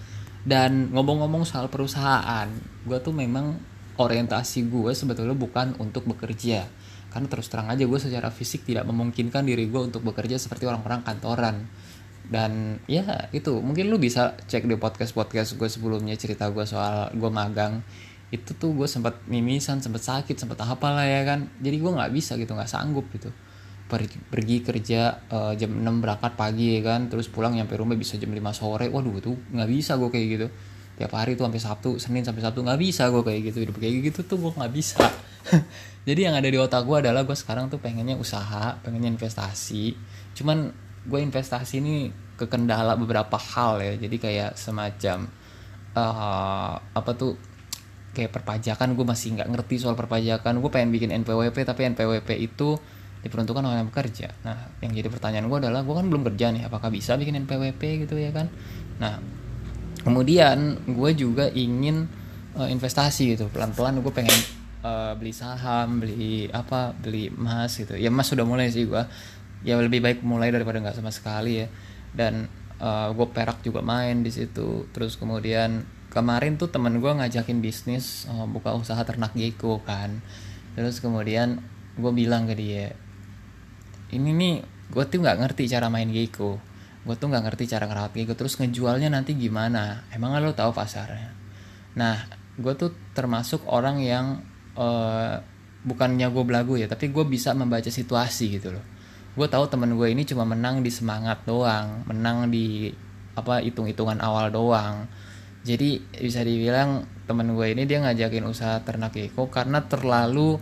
Dan 0.45 0.93
ngomong-ngomong 0.93 1.49
soal 1.49 1.73
perusahaan, 1.73 2.47
gue 2.85 2.99
tuh 3.01 3.17
memang 3.17 3.57
orientasi 3.97 4.69
gue 4.69 4.93
sebetulnya 4.93 5.35
bukan 5.35 5.75
untuk 5.81 6.05
bekerja. 6.07 6.69
Karena 7.11 7.27
terus 7.31 7.49
terang 7.49 7.71
aja 7.71 7.83
gue 7.83 7.99
secara 7.99 8.29
fisik 8.31 8.67
tidak 8.67 8.85
memungkinkan 8.87 9.47
diri 9.47 9.67
gue 9.71 9.81
untuk 9.81 10.05
bekerja 10.05 10.37
seperti 10.39 10.69
orang-orang 10.69 11.03
kantoran. 11.03 11.67
Dan 12.25 12.81
ya 12.89 13.29
itu. 13.31 13.61
Mungkin 13.61 13.93
lu 13.93 14.01
bisa 14.01 14.37
cek 14.37 14.65
di 14.65 14.77
podcast-podcast 14.81 15.61
gue 15.61 15.69
sebelumnya 15.69 16.17
cerita 16.17 16.49
gue 16.49 16.65
soal 16.65 17.13
gue 17.13 17.31
magang. 17.31 17.85
Itu 18.33 18.57
tuh 18.57 18.75
gue 18.75 18.89
sempat 18.89 19.29
mimisan 19.29 19.85
sempat 19.85 20.03
sakit 20.03 20.35
sempat 20.35 20.59
apa 20.65 20.91
lah 20.91 21.05
ya 21.05 21.23
kan? 21.29 21.53
Jadi 21.61 21.77
gue 21.79 21.93
nggak 21.93 22.13
bisa 22.13 22.35
gitu 22.41 22.57
nggak 22.57 22.71
sanggup 22.71 23.07
gitu. 23.13 23.29
Pergi, 23.85 24.17
pergi 24.17 24.57
kerja 24.65 25.29
uh, 25.29 25.53
jam 25.55 25.77
6 25.77 25.85
berangkat 26.01 26.33
pagi 26.35 26.81
ya 26.81 26.97
kan? 26.97 27.13
Terus 27.13 27.29
pulang 27.29 27.53
nyampe 27.53 27.77
rumah 27.77 27.95
bisa 27.95 28.17
jam 28.17 28.33
5 28.33 28.41
sore. 28.57 28.89
Waduh 28.89 29.21
tuh 29.21 29.37
nggak 29.53 29.69
bisa 29.69 30.01
gue 30.01 30.09
kayak 30.09 30.27
gitu. 30.33 30.47
Tiap 30.95 31.13
hari 31.13 31.35
tuh 31.35 31.45
sampai 31.51 31.61
Sabtu 31.61 31.91
Senin 31.99 32.23
sampai 32.23 32.41
Sabtu 32.41 32.65
nggak 32.65 32.81
bisa 32.81 33.13
gue 33.13 33.23
kayak 33.23 33.41
gitu. 33.53 33.59
Hidup 33.69 33.77
kayak 33.77 33.95
gitu 34.11 34.21
tuh 34.25 34.41
gue 34.41 34.53
nggak 34.57 34.73
bisa. 34.73 35.05
Jadi 36.09 36.21
yang 36.25 36.37
ada 36.37 36.49
di 36.49 36.57
otak 36.57 36.85
gue 36.89 36.97
adalah 37.05 37.25
gue 37.25 37.37
sekarang 37.37 37.69
tuh 37.69 37.77
pengennya 37.77 38.17
usaha 38.17 38.81
pengennya 38.81 39.13
investasi. 39.13 39.97
Cuman 40.33 40.84
gue 41.05 41.21
investasi 41.21 41.81
ini 41.81 42.09
ke 42.35 42.51
kendala 42.51 42.99
beberapa 42.99 43.37
hal 43.39 43.81
ya. 43.81 43.95
Jadi 43.97 44.17
kayak 44.19 44.59
semacam 44.59 45.29
uh, 45.95 46.75
apa 46.81 47.11
tuh 47.15 47.39
kayak 48.15 48.31
perpajakan 48.31 48.95
gue 48.95 49.07
masih 49.07 49.39
nggak 49.39 49.49
ngerti 49.53 49.81
soal 49.81 49.95
perpajakan. 49.95 50.59
Gue 50.59 50.71
pengen 50.73 50.91
bikin 50.91 51.13
NPWP 51.13 51.65
tapi 51.65 51.87
NPWP 51.95 52.29
itu 52.41 52.79
diperuntukkan 53.25 53.65
oleh 53.65 53.81
yang 53.81 53.89
bekerja 53.89 54.29
nah 54.45 54.69
yang 54.85 54.93
jadi 54.93 55.09
pertanyaan 55.09 55.49
gue 55.49 55.59
adalah 55.65 55.81
gue 55.81 55.95
kan 55.97 56.07
belum 56.13 56.23
kerja 56.29 56.53
nih 56.53 56.69
apakah 56.69 56.93
bisa 56.93 57.17
bikin 57.17 57.41
NPWP 57.49 58.05
gitu 58.05 58.21
ya 58.21 58.31
kan? 58.37 58.53
Nah 59.01 59.17
kemudian 60.05 60.85
gue 60.85 61.11
juga 61.17 61.49
ingin 61.49 62.05
uh, 62.53 62.69
investasi 62.69 63.33
gitu. 63.35 63.49
Pelan-pelan 63.49 64.05
gue 64.05 64.13
pengen 64.13 64.37
uh, 64.85 65.17
beli 65.17 65.33
saham 65.33 66.05
beli 66.05 66.53
apa 66.53 66.93
beli 66.93 67.33
emas 67.33 67.81
gitu. 67.81 67.97
Ya 67.97 68.13
emas 68.13 68.29
sudah 68.29 68.45
mulai 68.45 68.69
sih 68.69 68.85
gue 68.85 69.03
ya 69.65 69.81
lebih 69.81 70.05
baik 70.05 70.21
mulai 70.21 70.53
daripada 70.53 70.79
nggak 70.79 71.01
sama 71.01 71.11
sekali 71.11 71.65
ya. 71.65 71.67
Dan 72.15 72.47
uh, 72.79 73.11
gue 73.11 73.27
perak 73.33 73.65
juga 73.65 73.81
main 73.81 74.21
di 74.21 74.31
situ. 74.31 74.87
Terus 74.93 75.17
kemudian 75.17 75.83
kemarin 76.13 76.61
tuh 76.61 76.71
temen 76.71 77.01
gue 77.03 77.11
ngajakin 77.11 77.59
bisnis 77.59 78.29
uh, 78.31 78.47
buka 78.47 78.77
usaha 78.77 79.01
ternak 79.03 79.33
gecko 79.35 79.83
kan. 79.83 80.23
Terus 80.77 81.01
kemudian 81.01 81.59
gue 81.97 82.13
bilang 82.13 82.47
ke 82.47 82.55
dia 82.55 82.93
ini 84.15 84.31
nih 84.31 84.55
gue 84.93 85.05
tuh 85.09 85.19
nggak 85.25 85.41
ngerti 85.43 85.67
cara 85.73 85.89
main 85.89 86.07
gecko. 86.13 86.61
Gue 87.05 87.17
tuh 87.19 87.33
nggak 87.33 87.45
ngerti 87.49 87.65
cara 87.73 87.89
ngerawat 87.89 88.13
gecko. 88.15 88.37
Terus 88.37 88.61
ngejualnya 88.61 89.11
nanti 89.11 89.35
gimana? 89.35 90.07
Emang 90.13 90.37
lo 90.39 90.53
tahu 90.53 90.71
pasarnya? 90.71 91.33
Nah 91.99 92.45
gue 92.55 92.73
tuh 92.79 92.95
termasuk 93.17 93.67
orang 93.67 93.99
yang 93.99 94.39
uh, 94.79 95.43
bukannya 95.85 96.27
gue 96.31 96.45
belagu 96.47 96.75
ya 96.81 96.87
tapi 96.89 97.11
gue 97.11 97.25
bisa 97.29 97.53
membaca 97.53 97.91
situasi 97.91 98.57
gitu 98.57 98.73
loh 98.73 98.94
gue 99.35 99.47
tahu 99.51 99.67
temen 99.67 99.99
gue 99.99 100.09
ini 100.15 100.23
cuma 100.23 100.47
menang 100.47 100.81
di 100.81 100.91
semangat 100.95 101.43
doang 101.43 102.07
menang 102.07 102.49
di 102.49 102.91
apa 103.35 103.61
hitung-hitungan 103.61 104.23
awal 104.23 104.49
doang. 104.51 105.11
Jadi 105.65 105.97
bisa 106.23 106.45
dibilang 106.45 107.09
temen 107.25 107.51
gue 107.57 107.67
ini 107.73 107.83
dia 107.89 107.99
ngajakin 108.05 108.45
usaha 108.47 108.79
ternak 108.85 109.17
gecko 109.17 109.49
karena 109.51 109.83
terlalu 109.83 110.61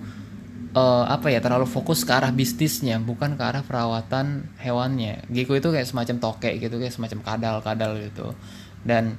uh, 0.73 1.05
apa 1.05 1.29
ya 1.29 1.43
terlalu 1.43 1.67
fokus 1.69 2.07
ke 2.07 2.13
arah 2.15 2.31
bisnisnya 2.33 3.03
bukan 3.03 3.37
ke 3.37 3.43
arah 3.43 3.61
perawatan 3.67 4.49
hewannya. 4.63 5.27
Giko 5.29 5.59
itu 5.59 5.69
kayak 5.69 5.91
semacam 5.91 6.17
tokek 6.23 6.63
gitu 6.63 6.81
kayak 6.81 6.95
semacam 6.95 7.19
kadal-kadal 7.21 7.99
gitu. 8.01 8.33
Dan 8.87 9.19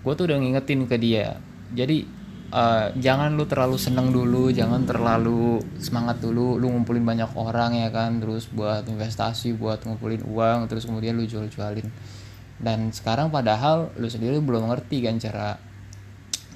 gue 0.00 0.12
tuh 0.14 0.24
udah 0.30 0.38
ngingetin 0.40 0.86
ke 0.86 0.96
dia. 0.96 1.36
Jadi 1.74 2.06
uh, 2.52 2.92
jangan 2.98 3.34
lu 3.34 3.46
terlalu 3.46 3.78
seneng 3.78 4.10
dulu 4.10 4.50
jangan 4.50 4.82
terlalu 4.86 5.62
semangat 5.78 6.18
dulu 6.18 6.58
lu 6.58 6.70
ngumpulin 6.70 7.02
banyak 7.02 7.30
orang 7.34 7.74
ya 7.78 7.88
kan? 7.90 8.18
Terus 8.18 8.50
buat 8.50 8.86
investasi 8.86 9.56
buat 9.56 9.82
ngumpulin 9.86 10.26
uang 10.26 10.70
terus 10.70 10.86
kemudian 10.86 11.16
lu 11.18 11.24
jual-jualin. 11.24 11.86
Dan 12.56 12.90
sekarang 12.90 13.28
padahal 13.28 13.92
lu 14.00 14.08
sendiri 14.08 14.40
belum 14.40 14.70
ngerti 14.72 15.04
kan 15.04 15.16
cara 15.20 15.60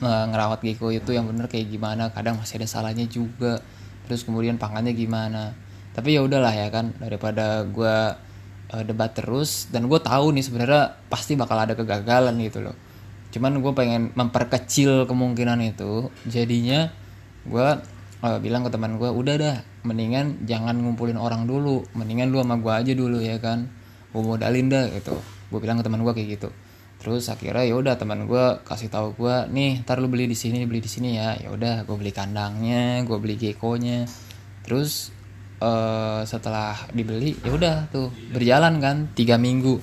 uh, 0.00 0.24
ngerawat 0.30 0.64
gecko 0.64 0.90
itu 0.90 1.14
yang 1.14 1.30
bener 1.30 1.46
kayak 1.46 1.70
gimana. 1.70 2.10
Kadang 2.10 2.38
masih 2.40 2.60
ada 2.62 2.68
salahnya 2.68 3.06
juga. 3.06 3.60
Terus 4.06 4.26
kemudian 4.26 4.58
pangannya 4.58 4.96
gimana. 4.96 5.54
Tapi 5.94 6.18
ya 6.18 6.24
udahlah 6.24 6.54
ya 6.54 6.68
kan? 6.72 6.96
Daripada 6.98 7.62
gue 7.66 7.96
uh, 8.74 8.84
debat 8.86 9.10
terus 9.10 9.68
dan 9.68 9.90
gue 9.90 10.00
tahu 10.00 10.32
nih 10.34 10.44
sebenarnya 10.46 10.98
pasti 11.10 11.34
bakal 11.34 11.58
ada 11.58 11.74
kegagalan 11.74 12.38
gitu 12.42 12.62
loh 12.62 12.89
cuman 13.30 13.62
gue 13.62 13.72
pengen 13.72 14.02
memperkecil 14.14 15.06
kemungkinan 15.06 15.62
itu. 15.62 16.10
Jadinya 16.26 16.90
gue 17.46 17.68
uh, 18.22 18.38
bilang 18.42 18.66
ke 18.66 18.70
teman 18.74 18.98
gue 18.98 19.10
udah 19.10 19.34
dah 19.38 19.56
mendingan 19.86 20.44
jangan 20.44 20.76
ngumpulin 20.78 21.16
orang 21.16 21.46
dulu. 21.46 21.86
Mendingan 21.94 22.34
lu 22.34 22.42
sama 22.42 22.58
gue 22.58 22.72
aja 22.74 22.92
dulu 22.92 23.18
ya 23.22 23.38
kan? 23.38 23.70
Gue 24.10 24.22
modalin 24.22 24.66
dah 24.66 24.90
gitu. 24.90 25.14
Gue 25.50 25.58
bilang 25.62 25.78
ke 25.78 25.84
teman 25.86 26.02
gue 26.02 26.12
kayak 26.12 26.28
gitu. 26.38 26.50
Terus 27.00 27.32
akhirnya 27.32 27.64
ya 27.64 27.74
udah 27.80 27.94
teman 27.96 28.28
gue 28.28 28.44
kasih 28.66 28.92
tahu 28.92 29.16
gue 29.16 29.36
nih 29.48 29.80
ntar 29.88 30.04
lu 30.04 30.12
beli 30.12 30.28
di 30.28 30.36
sini 30.36 30.66
beli 30.68 30.84
di 30.84 30.90
sini 30.90 31.16
ya. 31.16 31.38
Ya 31.38 31.48
udah 31.54 31.86
gue 31.86 31.96
beli 31.96 32.12
kandangnya 32.12 33.06
gue 33.06 33.16
beli 33.16 33.38
gekonya. 33.38 34.04
Terus 34.66 35.14
uh, 35.62 36.26
setelah 36.26 36.76
dibeli 36.92 37.38
ya 37.40 37.54
udah 37.54 37.88
tuh 37.88 38.10
berjalan 38.34 38.82
kan 38.82 38.96
tiga 39.16 39.38
minggu. 39.38 39.80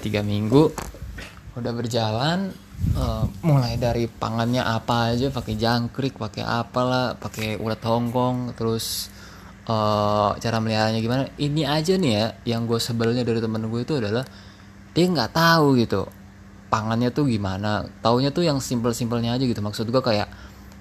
Tiga 0.00 0.22
minggu 0.22 0.70
udah 1.56 1.72
berjalan 1.72 2.52
uh, 2.96 3.24
mulai 3.44 3.76
dari 3.76 4.08
pangannya 4.08 4.62
apa 4.64 5.12
aja 5.12 5.28
pakai 5.32 5.54
jangkrik 5.56 6.16
pakai 6.16 6.44
apalah 6.44 7.16
pakai 7.16 7.60
ulat 7.60 7.80
hongkong 7.84 8.56
terus 8.56 9.12
uh, 9.68 10.32
cara 10.38 10.58
melihatnya 10.62 11.00
gimana. 11.02 11.22
Ini 11.36 11.62
aja 11.68 11.94
nih 11.98 12.12
ya 12.12 12.26
yang 12.56 12.64
gue 12.64 12.80
sebelnya 12.80 13.22
dari 13.26 13.40
temen 13.42 13.62
gue 13.68 13.80
itu 13.82 13.94
adalah 13.98 14.24
dia 14.96 15.04
nggak 15.04 15.32
tahu 15.36 15.76
gitu 15.80 16.08
pangannya 16.72 17.10
tuh 17.12 17.28
gimana. 17.28 17.86
Taunya 18.00 18.30
tuh 18.32 18.46
yang 18.46 18.58
simpel-simpelnya 18.58 19.36
aja 19.36 19.44
gitu. 19.44 19.60
Maksud 19.60 19.88
gue 19.90 20.02
kayak 20.02 20.28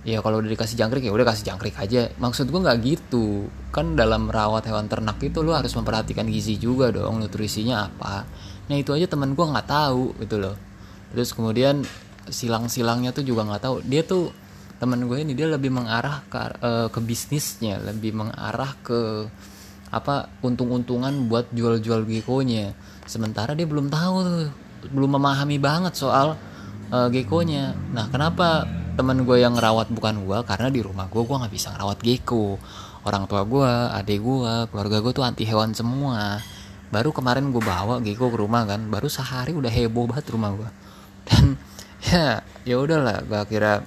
ya 0.06 0.22
kalau 0.22 0.38
udah 0.38 0.50
dikasih 0.54 0.78
jangkrik 0.78 1.02
ya 1.10 1.14
udah 1.14 1.28
kasih 1.28 1.54
jangkrik 1.54 1.76
aja. 1.78 2.10
Maksud 2.18 2.50
gue 2.50 2.60
nggak 2.62 2.78
gitu. 2.86 3.50
Kan 3.74 4.00
dalam 4.00 4.32
merawat 4.32 4.66
hewan 4.70 4.88
ternak 4.88 5.20
itu 5.22 5.42
lo 5.44 5.54
harus 5.54 5.74
memperhatikan 5.76 6.26
gizi 6.30 6.56
juga 6.56 6.90
dong 6.94 7.20
nutrisinya 7.22 7.90
apa. 7.92 8.26
Nah 8.66 8.76
itu 8.78 8.96
aja 8.96 9.06
temen 9.06 9.38
gue 9.38 9.46
nggak 9.46 9.68
tahu 9.70 10.18
gitu 10.22 10.42
loh 10.42 10.75
terus 11.16 11.32
kemudian 11.32 11.82
silang-silangnya 12.28 13.16
tuh 13.16 13.24
juga 13.24 13.48
nggak 13.48 13.64
tahu. 13.64 13.76
Dia 13.88 14.04
tuh 14.04 14.36
temen 14.76 15.08
gue 15.08 15.18
ini 15.24 15.32
dia 15.32 15.48
lebih 15.48 15.72
mengarah 15.72 16.20
ke 16.28 16.40
uh, 16.60 16.88
ke 16.92 17.00
bisnisnya 17.00 17.80
lebih 17.80 18.12
mengarah 18.12 18.76
ke 18.84 19.24
apa 19.88 20.28
untung-untungan 20.44 21.32
buat 21.32 21.48
jual-jual 21.56 22.04
gekonya 22.04 22.76
sementara 23.08 23.56
dia 23.56 23.64
belum 23.64 23.88
tahu 23.88 24.16
tuh 24.28 24.52
belum 24.92 25.18
memahami 25.18 25.58
banget 25.58 25.98
soal 25.98 26.38
uh, 26.94 27.08
geckonya. 27.10 27.74
Nah 27.96 28.06
kenapa 28.12 28.68
teman 29.00 29.26
gue 29.26 29.42
yang 29.42 29.58
ngerawat 29.58 29.90
bukan 29.90 30.22
gue 30.28 30.38
karena 30.46 30.68
di 30.70 30.82
rumah 30.84 31.10
gue 31.10 31.22
gue 31.24 31.38
nggak 31.40 31.54
bisa 31.54 31.74
ngerawat 31.74 32.00
gecko. 32.04 32.60
Orang 33.06 33.30
tua 33.30 33.46
gue 33.46 33.72
adik 33.96 34.20
gue 34.22 34.54
keluarga 34.70 34.98
gue 35.02 35.14
tuh 35.14 35.26
anti 35.26 35.46
hewan 35.48 35.74
semua. 35.74 36.42
Baru 36.94 37.10
kemarin 37.10 37.50
gue 37.50 37.64
bawa 37.64 38.02
gecko 38.02 38.30
ke 38.30 38.38
rumah 38.38 38.66
kan 38.70 38.86
baru 38.92 39.10
sehari 39.10 39.56
udah 39.56 39.72
heboh 39.72 40.06
banget 40.06 40.30
rumah 40.30 40.54
gue 40.54 40.70
ya 42.12 42.42
ya 42.66 42.76
udahlah. 42.80 43.24
Gue 43.26 43.42
kira 43.50 43.84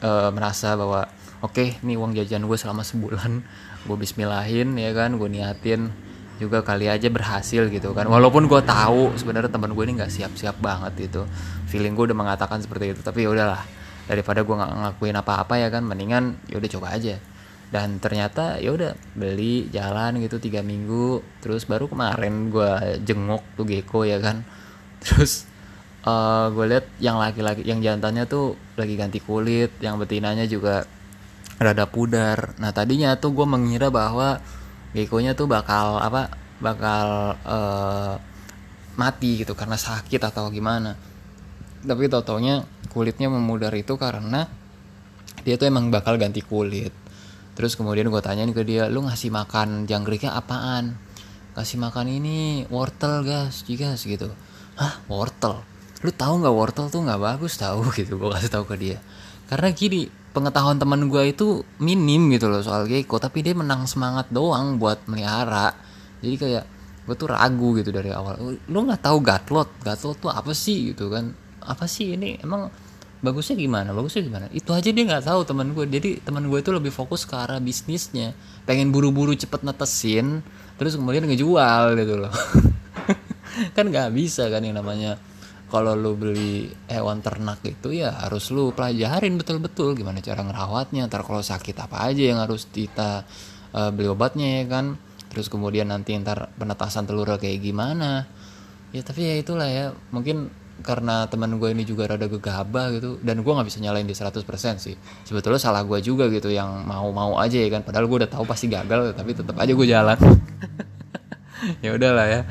uh, 0.00 0.30
merasa 0.30 0.74
bahwa 0.74 1.06
oke 1.44 1.54
okay, 1.54 1.68
nih 1.84 1.96
uang 2.00 2.16
jajan 2.16 2.44
gue 2.44 2.58
selama 2.58 2.82
sebulan. 2.82 3.44
Gue 3.84 3.96
Bismillahin 4.00 4.74
ya 4.80 4.90
kan? 4.96 5.16
Gue 5.20 5.28
niatin 5.28 5.92
juga 6.40 6.66
kali 6.66 6.90
aja 6.90 7.06
berhasil 7.12 7.70
gitu 7.70 7.94
kan. 7.94 8.10
Walaupun 8.10 8.50
gue 8.50 8.60
tahu 8.64 9.14
sebenarnya 9.14 9.52
teman 9.52 9.70
gue 9.70 9.84
ini 9.86 10.02
nggak 10.02 10.12
siap-siap 10.12 10.58
banget 10.58 11.10
gitu. 11.10 11.22
Feeling 11.70 11.94
gue 11.94 12.10
udah 12.10 12.18
mengatakan 12.18 12.58
seperti 12.64 12.96
itu. 12.96 13.00
Tapi 13.04 13.26
ya 13.26 13.30
udahlah. 13.30 13.62
Daripada 14.04 14.44
gue 14.44 14.54
nggak 14.54 14.72
ngakuin 14.84 15.16
apa-apa 15.16 15.54
ya 15.60 15.68
kan? 15.70 15.86
Mendingan 15.86 16.36
ya 16.50 16.58
udah 16.58 16.70
coba 16.74 16.96
aja. 16.96 17.16
Dan 17.70 17.98
ternyata 17.98 18.60
ya 18.60 18.70
udah 18.70 18.94
beli 19.16 19.70
jalan 19.70 20.18
gitu 20.20 20.42
tiga 20.42 20.60
minggu. 20.60 21.22
Terus 21.40 21.64
baru 21.64 21.86
kemarin 21.86 22.50
gue 22.50 23.00
jenguk 23.06 23.42
tuh 23.54 23.64
gecko 23.64 24.02
ya 24.02 24.18
kan? 24.18 24.42
Terus 25.04 25.46
uh, 26.04 26.12
eh, 26.12 26.44
gue 26.52 26.64
lihat 26.68 26.86
yang 27.00 27.16
laki-laki 27.16 27.64
yang 27.64 27.80
jantannya 27.80 28.28
tuh 28.28 28.54
lagi 28.76 28.94
ganti 28.94 29.18
kulit 29.18 29.72
yang 29.80 29.96
betinanya 29.96 30.44
juga 30.44 30.84
rada 31.58 31.88
pudar. 31.88 32.54
Nah 32.60 32.70
tadinya 32.70 33.16
tuh 33.16 33.32
gue 33.32 33.46
mengira 33.48 33.88
bahwa 33.88 34.38
Gekonya 34.94 35.34
tuh 35.34 35.50
bakal 35.50 35.98
apa 35.98 36.30
bakal 36.62 37.34
uh, 37.42 38.14
mati 38.94 39.42
gitu 39.42 39.58
karena 39.58 39.74
sakit 39.74 40.22
atau 40.22 40.46
gimana. 40.54 40.94
Tapi 41.82 42.06
tau 42.06 42.22
taunya 42.22 42.62
kulitnya 42.94 43.26
memudar 43.26 43.74
itu 43.74 43.98
karena 43.98 44.46
dia 45.42 45.58
tuh 45.58 45.66
emang 45.66 45.90
bakal 45.90 46.14
ganti 46.14 46.46
kulit. 46.46 46.94
Terus 47.58 47.74
kemudian 47.74 48.06
gue 48.06 48.22
tanyain 48.22 48.54
ke 48.54 48.62
dia 48.62 48.86
lu 48.86 49.02
ngasih 49.02 49.34
makan 49.34 49.90
jangkriknya 49.90 50.30
apaan? 50.30 50.94
Kasih 51.58 51.78
makan 51.78 52.10
ini 52.10 52.66
wortel 52.70 53.26
gas 53.26 53.66
juga 53.66 53.98
gitu. 53.98 54.30
Hah 54.78 55.02
wortel 55.10 55.73
lu 56.04 56.12
tahu 56.12 56.44
nggak 56.44 56.52
wortel 56.54 56.86
tuh 56.92 57.00
nggak 57.00 57.20
bagus? 57.20 57.56
Tahu 57.56 57.88
gitu. 57.98 58.20
Gue 58.20 58.30
kasih 58.36 58.52
tahu 58.52 58.68
ke 58.68 58.76
dia. 58.76 58.98
Karena 59.48 59.72
gini 59.72 60.12
pengetahuan 60.36 60.76
teman 60.76 61.08
gue 61.08 61.22
itu 61.30 61.64
minim 61.80 62.26
gitu 62.34 62.50
loh 62.50 62.58
soal 62.58 62.90
gecko 62.90 63.22
tapi 63.22 63.40
dia 63.40 63.54
menang 63.56 63.88
semangat 63.88 64.28
doang 64.28 64.76
buat 64.76 65.00
melihara. 65.08 65.72
Jadi 66.20 66.36
kayak 66.36 66.64
gue 67.08 67.14
tuh 67.16 67.28
ragu 67.32 67.72
gitu 67.80 67.88
dari 67.88 68.12
awal. 68.12 68.36
Lu 68.68 68.78
nggak 68.84 69.00
tahu 69.00 69.24
gatlot? 69.24 69.72
Gatlot 69.80 70.20
tuh 70.20 70.28
apa 70.28 70.52
sih? 70.52 70.92
Gitu 70.92 71.08
kan. 71.08 71.32
Apa 71.64 71.88
sih 71.88 72.20
ini? 72.20 72.36
Emang 72.44 72.68
bagusnya 73.24 73.56
gimana? 73.56 73.96
Bagusnya 73.96 74.20
gimana? 74.28 74.46
Itu 74.52 74.76
aja 74.76 74.92
dia 74.92 75.04
nggak 75.08 75.24
tahu 75.24 75.40
teman 75.48 75.72
gue 75.72 75.88
jadi 75.88 76.20
teman 76.20 76.44
gue 76.52 76.60
itu 76.60 76.68
lebih 76.68 76.92
fokus 76.92 77.24
ke 77.24 77.32
arah 77.32 77.56
bisnisnya. 77.64 78.36
Pengen 78.68 78.92
buru-buru 78.92 79.32
cepet 79.32 79.64
netesin 79.64 80.44
terus 80.76 81.00
kemudian 81.00 81.24
ngejual 81.24 81.96
gitu 81.96 82.14
loh. 82.20 82.34
Kan 83.76 83.88
nggak 83.88 84.10
bisa 84.10 84.50
kan 84.50 84.66
yang 84.66 84.74
namanya 84.74 85.14
kalau 85.74 85.98
lu 85.98 86.14
beli 86.14 86.70
hewan 86.86 87.18
ternak 87.18 87.58
itu 87.66 87.90
ya 87.90 88.14
harus 88.14 88.54
lu 88.54 88.70
pelajarin 88.70 89.34
betul-betul 89.34 89.98
gimana 89.98 90.22
cara 90.22 90.46
ngerawatnya. 90.46 91.10
Ntar 91.10 91.26
kalau 91.26 91.42
sakit 91.42 91.74
apa 91.82 92.06
aja 92.06 92.30
yang 92.30 92.38
harus 92.38 92.70
kita 92.70 93.26
uh, 93.74 93.90
beli 93.90 94.06
obatnya 94.06 94.62
ya 94.62 94.70
kan? 94.70 94.94
Terus 95.34 95.50
kemudian 95.50 95.90
nanti 95.90 96.14
ntar 96.14 96.54
penetasan 96.54 97.10
telur 97.10 97.26
kayak 97.26 97.58
gimana. 97.58 98.22
Ya 98.94 99.02
tapi 99.02 99.26
ya 99.26 99.34
itulah 99.34 99.66
ya. 99.66 99.90
Mungkin 100.14 100.62
karena 100.86 101.26
teman 101.26 101.58
gue 101.58 101.74
ini 101.74 101.82
juga 101.82 102.06
rada 102.06 102.30
gegabah 102.30 102.94
gitu 102.94 103.18
dan 103.22 103.42
gue 103.42 103.52
nggak 103.54 103.66
bisa 103.66 103.82
nyalain 103.82 104.06
di 104.06 104.14
100% 104.14 104.46
sih. 104.78 104.94
Sebetulnya 105.26 105.58
salah 105.58 105.82
gue 105.82 105.98
juga 105.98 106.30
gitu 106.30 106.54
yang 106.54 106.86
mau-mau 106.86 107.34
aja 107.42 107.58
ya 107.58 107.66
kan? 107.66 107.82
Padahal 107.82 108.06
gue 108.06 108.22
udah 108.22 108.30
tahu 108.30 108.46
pasti 108.46 108.70
gagal 108.70 109.10
tapi 109.18 109.34
tetap 109.34 109.58
aja 109.58 109.74
gue 109.74 109.86
jalan. 109.90 110.18
Ya 111.80 111.96
udahlah 111.96 112.28
ya 112.28 112.44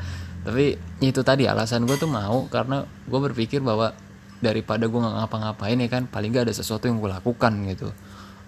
tapi 0.44 0.76
itu 1.00 1.20
tadi 1.24 1.48
alasan 1.48 1.88
gue 1.88 1.96
tuh 1.96 2.08
mau 2.08 2.44
karena 2.52 2.84
gue 2.84 3.20
berpikir 3.32 3.64
bahwa 3.64 3.96
daripada 4.44 4.84
gue 4.84 5.00
nggak 5.00 5.16
ngapa-ngapain 5.24 5.80
ya 5.80 5.88
kan 5.88 6.04
paling 6.04 6.36
gak 6.36 6.52
ada 6.52 6.54
sesuatu 6.54 6.84
yang 6.84 7.00
gue 7.00 7.08
lakukan 7.08 7.52
gitu. 7.72 7.88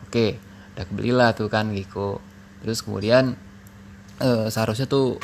Oke 0.05 0.37
udah 0.77 0.87
belilah 0.93 1.31
tuh 1.33 1.49
kan 1.49 1.73
Giko. 1.73 2.21
Terus 2.61 2.85
kemudian 2.85 3.33
eh, 4.21 4.47
seharusnya 4.53 4.85
tuh 4.85 5.17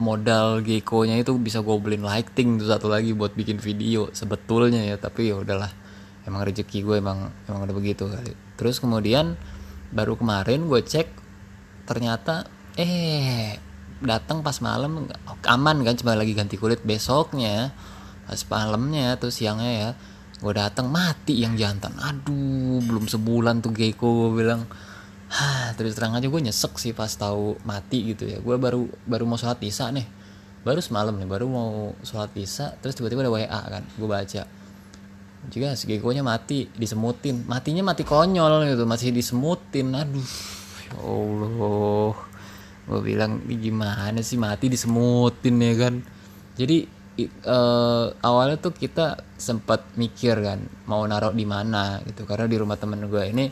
modal 0.00 0.64
Gecko-nya 0.64 1.20
itu 1.20 1.36
bisa 1.36 1.60
gue 1.60 1.76
beliin 1.76 2.04
lighting 2.04 2.60
tuh 2.60 2.68
satu 2.68 2.88
lagi 2.88 3.12
buat 3.12 3.36
bikin 3.36 3.60
video 3.60 4.08
sebetulnya 4.16 4.80
ya. 4.88 4.96
Tapi 4.96 5.28
ya 5.28 5.36
udahlah 5.36 5.68
emang 6.24 6.48
rezeki 6.48 6.80
gue 6.80 6.96
emang 6.96 7.28
emang 7.44 7.68
udah 7.68 7.76
begitu 7.76 8.08
kali. 8.08 8.32
Terus 8.56 8.80
kemudian 8.80 9.36
baru 9.92 10.16
kemarin 10.16 10.64
gue 10.64 10.80
cek 10.80 11.12
ternyata 11.84 12.48
eh 12.80 13.65
datang 14.04 14.44
pas 14.44 14.60
malam 14.60 15.08
aman 15.48 15.76
kan 15.80 15.94
cuma 15.96 16.12
lagi 16.12 16.36
ganti 16.36 16.60
kulit 16.60 16.84
besoknya 16.84 17.72
pas 18.28 18.40
malamnya 18.52 19.16
tuh 19.16 19.32
siangnya 19.32 19.72
ya 19.72 19.90
gue 20.36 20.52
datang 20.52 20.92
mati 20.92 21.40
yang 21.40 21.56
jantan 21.56 21.96
aduh 21.96 22.84
belum 22.84 23.08
sebulan 23.08 23.64
tuh 23.64 23.72
Gecko 23.72 24.28
gue 24.28 24.44
bilang 24.44 24.68
Hah, 25.26 25.74
terus 25.74 25.98
terang 25.98 26.14
aja 26.14 26.30
gue 26.30 26.38
nyesek 26.38 26.78
sih 26.78 26.94
pas 26.94 27.10
tahu 27.10 27.58
mati 27.66 28.14
gitu 28.14 28.30
ya. 28.30 28.38
Gue 28.38 28.62
baru 28.62 28.86
baru 29.10 29.26
mau 29.26 29.34
sholat 29.34 29.58
isya 29.58 29.90
nih. 29.90 30.06
Baru 30.62 30.78
semalam 30.78 31.18
nih, 31.18 31.26
baru 31.26 31.50
mau 31.50 31.70
sholat 32.06 32.30
isya. 32.38 32.78
Terus 32.78 32.94
tiba-tiba 32.94 33.26
ada 33.26 33.34
WA 33.34 33.60
kan, 33.66 33.82
gue 33.82 34.06
baca. 34.06 34.42
Juga 35.50 35.74
si 35.74 35.90
nya 35.90 36.22
mati, 36.22 36.70
disemutin. 36.74 37.42
Matinya 37.46 37.82
mati 37.90 38.06
konyol 38.06 38.70
gitu, 38.70 38.86
masih 38.86 39.10
disemutin. 39.10 39.94
Aduh, 39.94 40.30
ya 40.86 40.94
Allah. 41.02 42.14
Gue 42.86 43.00
bilang, 43.02 43.42
gimana 43.46 44.22
sih? 44.22 44.38
Mati 44.38 44.70
disemutin 44.70 45.56
ya 45.58 45.74
kan. 45.74 45.94
Jadi 46.56 46.86
uh, 47.46 48.06
awalnya 48.22 48.56
tuh 48.62 48.72
kita 48.72 49.20
sempat 49.36 49.96
mikir 49.98 50.38
kan, 50.40 50.62
mau 50.88 51.02
naruh 51.04 51.34
di 51.34 51.44
mana 51.44 52.00
gitu. 52.06 52.22
Karena 52.24 52.46
di 52.46 52.56
rumah 52.56 52.78
temen 52.78 53.02
gue 53.10 53.24
ini 53.26 53.44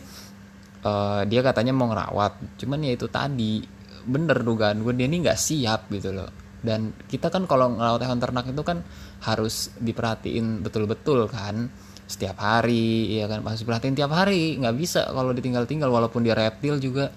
uh, 0.87 1.23
dia 1.27 1.41
katanya 1.43 1.75
mau 1.75 1.91
ngerawat. 1.91 2.61
Cuman 2.61 2.79
ya 2.87 2.93
itu 2.95 3.11
tadi 3.11 3.65
bener 4.05 4.45
dugaan 4.45 4.85
gue 4.85 4.93
dia 4.93 5.09
ini 5.09 5.25
nggak 5.25 5.39
siap 5.39 5.91
gitu 5.91 6.15
loh. 6.15 6.31
Dan 6.65 6.97
kita 7.11 7.29
kan 7.29 7.45
kalau 7.45 7.77
ngerawat 7.77 8.01
hewan 8.09 8.21
ternak 8.21 8.49
itu 8.49 8.63
kan 8.65 8.81
harus 9.25 9.75
diperhatiin 9.81 10.65
betul-betul 10.65 11.29
kan. 11.29 11.69
Setiap 12.05 12.37
hari 12.41 13.17
ya 13.21 13.29
kan? 13.29 13.45
Harus 13.45 13.65
perhatiin 13.65 13.97
tiap 13.97 14.13
hari. 14.13 14.57
Nggak 14.61 14.77
bisa 14.77 15.09
kalau 15.09 15.33
ditinggal-tinggal 15.33 15.89
walaupun 15.89 16.25
dia 16.25 16.37
reptil 16.37 16.81
juga 16.81 17.13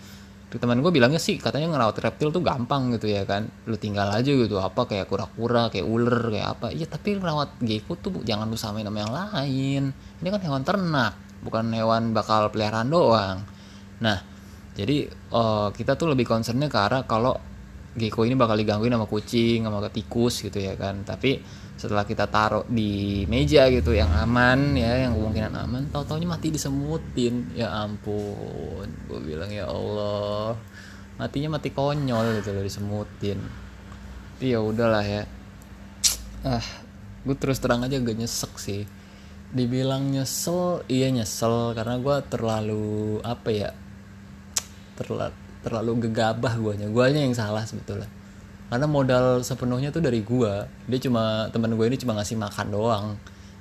teman 0.48 0.80
gue 0.80 0.92
bilangnya 0.96 1.20
sih 1.20 1.36
katanya 1.36 1.76
ngerawat 1.76 2.00
reptil 2.00 2.32
tuh 2.32 2.40
gampang 2.40 2.96
gitu 2.96 3.12
ya 3.12 3.28
kan. 3.28 3.52
Lu 3.68 3.76
tinggal 3.76 4.08
aja 4.16 4.32
gitu 4.32 4.56
apa 4.64 4.88
kayak 4.88 5.12
kura-kura 5.12 5.68
kayak 5.68 5.84
ular 5.84 6.32
kayak 6.32 6.48
apa. 6.56 6.68
Iya 6.72 6.88
tapi 6.88 7.20
ngerawat 7.20 7.60
gecko 7.60 8.00
tuh 8.00 8.24
jangan 8.24 8.48
lu 8.48 8.56
samain 8.56 8.88
sama 8.88 9.04
yang 9.04 9.12
lain. 9.12 9.84
Ini 10.24 10.28
kan 10.32 10.42
hewan 10.42 10.64
ternak 10.64 11.14
bukan 11.44 11.68
hewan 11.76 12.16
bakal 12.16 12.48
peliharaan 12.50 12.90
doang. 12.90 13.38
Nah, 14.00 14.18
jadi 14.78 15.10
uh, 15.34 15.70
kita 15.74 16.00
tuh 16.00 16.14
lebih 16.14 16.24
concernnya 16.24 16.70
ke 16.70 16.78
arah 16.78 17.04
kalau 17.04 17.36
gecko 17.98 18.24
ini 18.24 18.38
bakal 18.38 18.56
digangguin 18.56 18.94
sama 18.94 19.10
kucing, 19.10 19.66
sama 19.66 19.84
tikus 19.90 20.46
gitu 20.46 20.58
ya 20.62 20.78
kan. 20.78 21.04
Tapi 21.04 21.42
setelah 21.78 22.10
kita 22.10 22.26
taruh 22.26 22.66
di 22.66 23.24
meja 23.30 23.70
gitu 23.70 23.94
yang 23.94 24.10
aman 24.10 24.74
ya, 24.74 25.06
yang 25.06 25.14
kemungkinan 25.14 25.54
aman, 25.54 25.82
tau 25.94 26.02
taunya 26.02 26.26
mati 26.26 26.50
disemutin. 26.50 27.54
Ya 27.54 27.70
ampun, 27.70 28.90
gue 29.06 29.20
bilang 29.22 29.54
ya 29.54 29.70
Allah, 29.70 30.58
matinya 31.22 31.62
mati 31.62 31.70
konyol 31.70 32.42
gitu 32.42 32.50
loh 32.52 32.66
disemutin. 32.66 33.38
Tapi 33.38 34.46
ya 34.50 34.60
udahlah 34.60 35.06
ya. 35.06 35.24
Ah, 36.42 36.66
gue 37.22 37.36
terus 37.38 37.62
terang 37.62 37.86
aja 37.86 38.02
gak 38.02 38.18
nyesek 38.18 38.54
sih. 38.58 38.90
Dibilang 39.54 40.10
nyesel, 40.10 40.82
iya 40.90 41.14
nyesel 41.14 41.78
karena 41.78 42.02
gue 42.02 42.18
terlalu 42.28 43.22
apa 43.22 43.50
ya 43.54 43.72
terlalu 44.98 45.30
terlalu 45.62 45.92
gegabah 46.10 46.58
guanya 46.58 46.90
guanya 46.90 47.22
yang 47.22 47.38
salah 47.38 47.62
sebetulnya 47.62 48.10
karena 48.68 48.88
modal 48.88 49.26
sepenuhnya 49.44 49.96
tuh 49.96 50.04
dari 50.04 50.20
gua. 50.20 50.68
Dia 50.92 51.00
cuma 51.00 51.48
teman 51.56 51.72
gue 51.72 51.86
ini 51.88 51.98
cuma 52.00 52.20
ngasih 52.20 52.36
makan 52.36 52.68
doang. 52.68 53.06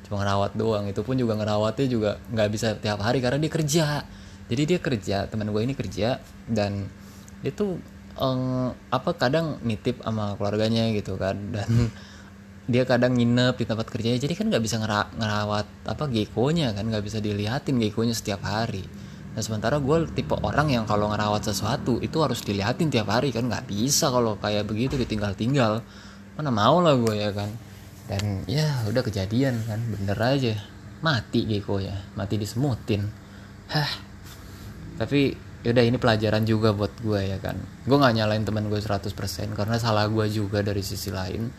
Cuma 0.03 0.23
ngerawat 0.23 0.59
doang. 0.59 0.85
Itu 0.90 1.07
pun 1.07 1.14
juga 1.14 1.38
ngerawatnya 1.38 1.87
juga 1.87 2.11
nggak 2.35 2.49
bisa 2.51 2.75
tiap 2.79 2.99
hari 3.03 3.23
karena 3.23 3.38
dia 3.38 3.53
kerja. 3.53 3.87
Jadi 4.47 4.62
dia 4.66 4.79
kerja 4.83 5.16
teman 5.31 5.51
gue 5.51 5.62
ini 5.62 5.75
kerja 5.79 6.19
dan 6.47 6.90
dia 7.42 7.53
tuh 7.55 7.79
um, 8.19 8.75
apa 8.90 9.11
kadang 9.14 9.62
nitip 9.62 10.03
sama 10.03 10.35
keluarganya 10.35 10.90
gitu 10.90 11.14
kan. 11.14 11.38
Dan 11.55 11.71
dia 12.73 12.83
kadang 12.83 13.14
nginep 13.14 13.62
di 13.62 13.64
tempat 13.66 13.87
kerjanya. 13.87 14.19
Jadi 14.19 14.35
kan 14.35 14.51
nggak 14.51 14.62
bisa 14.62 14.83
ngerawat 14.83 15.66
apa 15.87 16.05
gekonya 16.11 16.75
kan. 16.75 16.83
Nggak 16.83 17.07
bisa 17.07 17.23
dilihatin 17.23 17.79
gekonya 17.79 18.14
setiap 18.14 18.42
hari 18.42 19.06
Nah 19.37 19.42
sementara 19.44 19.77
gue 19.77 20.09
tipe 20.16 20.33
orang 20.33 20.72
yang 20.72 20.88
kalau 20.88 21.12
ngerawat 21.12 21.44
sesuatu 21.44 22.01
itu 22.01 22.16
harus 22.25 22.40
dilihatin 22.40 22.88
tiap 22.88 23.12
hari 23.12 23.37
kan? 23.37 23.53
Nggak 23.53 23.68
bisa 23.68 24.09
kalau 24.09 24.40
kayak 24.40 24.64
begitu 24.64 24.96
ditinggal-tinggal. 24.96 25.85
Mana 26.40 26.49
mau 26.49 26.81
lah 26.81 26.96
gue 26.96 27.14
ya 27.20 27.37
kan? 27.37 27.53
Dan 28.09 28.49
ya 28.49 28.81
udah 28.88 29.05
kejadian 29.05 29.61
kan? 29.68 29.85
Bener 29.92 30.16
aja. 30.16 30.57
Mati 31.05 31.44
Geko 31.44 31.85
ya. 31.85 31.92
Mati 32.16 32.40
disemutin. 32.40 33.05
Hah. 33.77 33.92
Tapi 34.96 35.37
yaudah 35.68 35.85
ini 35.85 36.01
pelajaran 36.01 36.49
juga 36.49 36.72
buat 36.72 36.96
gue 37.05 37.37
ya 37.37 37.37
kan? 37.37 37.61
Gue 37.85 38.01
nggak 38.01 38.16
nyalain 38.16 38.40
teman 38.40 38.72
gue 38.72 38.81
100% 38.81 39.12
karena 39.53 39.77
salah 39.77 40.09
gue 40.09 40.25
juga 40.33 40.64
dari 40.64 40.81
sisi 40.81 41.12
lain 41.12 41.53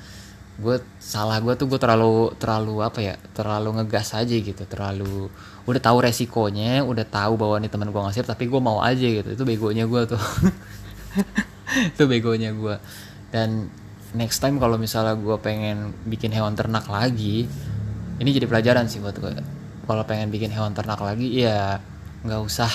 gue 0.57 0.81
salah 0.97 1.37
gue 1.37 1.53
tuh 1.53 1.69
gue 1.69 1.77
terlalu 1.77 2.33
terlalu 2.41 2.81
apa 2.81 2.99
ya 3.01 3.15
terlalu 3.37 3.77
ngegas 3.77 4.17
aja 4.17 4.33
gitu 4.33 4.65
terlalu 4.65 5.29
udah 5.69 5.81
tahu 5.81 5.97
resikonya 6.01 6.81
udah 6.81 7.05
tahu 7.05 7.37
bahwa 7.37 7.61
nih 7.61 7.69
teman 7.69 7.93
gue 7.93 8.01
ngasih 8.01 8.25
tapi 8.25 8.49
gue 8.49 8.61
mau 8.61 8.81
aja 8.81 9.05
gitu. 9.05 9.29
Itu 9.33 9.43
begonya 9.45 9.85
gue 9.85 10.01
tuh. 10.09 10.23
Itu 11.93 12.09
begonya 12.09 12.55
gue 12.55 12.75
dan 13.29 13.69
next 14.15 14.39
time 14.39 14.57
kalau 14.57 14.79
misalnya 14.79 15.19
gue 15.19 15.37
pengen 15.43 15.91
bikin 16.07 16.31
hewan 16.31 16.55
ternak 16.55 16.87
lagi 16.87 17.43
ini 18.17 18.29
jadi 18.31 18.47
pelajaran 18.47 18.87
sih 18.87 19.03
buat 19.03 19.19
gue 19.19 19.35
kalau 19.83 20.03
pengen 20.07 20.31
bikin 20.31 20.49
hewan 20.51 20.71
ternak 20.71 20.99
lagi 21.03 21.43
ya 21.43 21.79
nggak 22.23 22.41
usah 22.43 22.71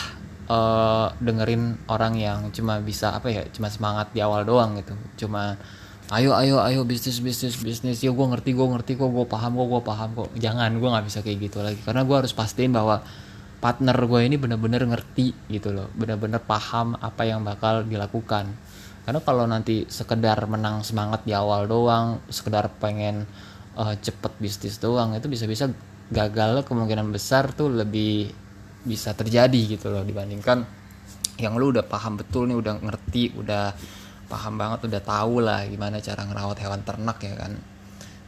uh, 0.49 1.07
dengerin 1.21 1.77
orang 1.89 2.15
yang 2.17 2.39
cuma 2.51 2.81
bisa 2.81 3.17
apa 3.17 3.29
ya 3.29 3.43
cuma 3.53 3.69
semangat 3.69 4.11
di 4.17 4.25
awal 4.25 4.49
doang 4.49 4.81
gitu. 4.81 4.95
Cuma 5.27 5.61
ayo 6.11 6.35
ayo 6.35 6.59
ayo 6.59 6.83
bisnis 6.83 7.23
bisnis 7.23 7.55
bisnis. 7.61 8.03
Ya 8.03 8.11
gue 8.11 8.27
ngerti 8.27 8.57
gue 8.57 8.67
ngerti 8.67 8.99
kok 8.99 9.11
gue 9.13 9.27
paham 9.29 9.55
kok 9.55 9.69
gue 9.71 9.83
paham 9.87 10.11
kok. 10.19 10.29
Jangan 10.35 10.71
gue 10.75 10.89
nggak 10.89 11.07
bisa 11.07 11.19
kayak 11.23 11.39
gitu 11.39 11.59
lagi. 11.63 11.79
Karena 11.85 12.03
gue 12.03 12.17
harus 12.19 12.35
pastiin 12.35 12.75
bahwa 12.75 13.05
partner 13.63 13.95
gue 13.95 14.21
ini 14.27 14.37
bener-bener 14.41 14.83
ngerti 14.83 15.31
gitu 15.47 15.71
loh. 15.71 15.87
Bener-bener 15.95 16.43
paham 16.43 16.99
apa 16.99 17.23
yang 17.23 17.47
bakal 17.47 17.87
dilakukan. 17.87 18.51
Karena 19.03 19.21
kalau 19.23 19.47
nanti 19.47 19.87
sekedar 19.87 20.39
menang 20.47 20.83
semangat 20.83 21.23
di 21.27 21.35
awal 21.35 21.67
doang 21.67 22.23
sekedar 22.31 22.71
pengen 22.79 23.27
uh, 23.77 23.95
cepet 23.99 24.33
bisnis 24.39 24.79
doang 24.79 25.15
itu 25.19 25.27
bisa-bisa 25.27 25.71
gagal 26.13 26.63
kemungkinan 26.69 27.09
besar 27.11 27.51
tuh 27.57 27.73
lebih 27.73 28.31
bisa 28.83 29.15
terjadi 29.15 29.79
gitu 29.79 29.89
loh 29.89 30.03
dibandingkan 30.03 30.67
yang 31.41 31.57
lu 31.57 31.73
udah 31.73 31.87
paham 31.87 32.21
betul 32.21 32.45
nih 32.51 32.59
udah 32.59 32.75
ngerti 32.83 33.33
udah 33.39 33.73
paham 34.33 34.57
banget 34.57 34.89
udah 34.89 35.03
tahu 35.05 35.45
lah 35.45 35.69
gimana 35.69 36.01
cara 36.01 36.25
ngerawat 36.25 36.57
hewan 36.65 36.81
ternak 36.81 37.21
ya 37.21 37.37
kan. 37.37 37.53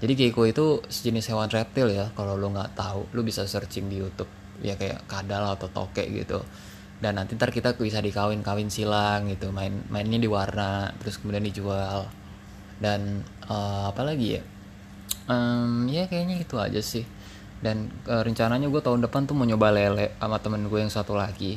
Jadi 0.04 0.12
gecko 0.20 0.44
itu 0.44 0.66
sejenis 0.84 1.32
hewan 1.32 1.48
reptil 1.48 1.88
ya 1.88 2.12
kalau 2.12 2.36
lo 2.36 2.52
nggak 2.52 2.76
tahu 2.76 3.08
lo 3.16 3.24
bisa 3.24 3.48
searching 3.48 3.88
di 3.88 4.04
YouTube. 4.04 4.28
Ya 4.60 4.76
kayak 4.76 5.08
kadal 5.08 5.56
atau 5.56 5.72
tokek 5.72 6.12
gitu. 6.12 6.44
Dan 7.00 7.16
nanti 7.16 7.40
ntar 7.40 7.48
kita 7.48 7.72
bisa 7.80 8.04
dikawin 8.04 8.44
kawin 8.44 8.68
silang 8.68 9.32
gitu 9.32 9.48
main 9.48 9.80
mainnya 9.88 10.20
di 10.20 10.28
warna 10.28 10.92
terus 11.00 11.16
kemudian 11.16 11.40
dijual. 11.40 12.04
Dan 12.76 13.24
uh, 13.48 13.88
apa 13.88 14.04
lagi 14.04 14.36
ya? 14.36 14.42
Um, 15.24 15.88
ya 15.88 16.04
kayaknya 16.04 16.44
itu 16.44 16.60
aja 16.60 16.84
sih. 16.84 17.08
Dan 17.64 17.88
uh, 18.04 18.20
rencananya 18.20 18.68
gue 18.68 18.82
tahun 18.84 19.08
depan 19.08 19.24
tuh 19.24 19.32
mau 19.32 19.48
nyoba 19.48 19.72
lele 19.72 20.12
sama 20.20 20.36
temen 20.36 20.68
gue 20.68 20.84
yang 20.84 20.92
satu 20.92 21.16
lagi. 21.16 21.56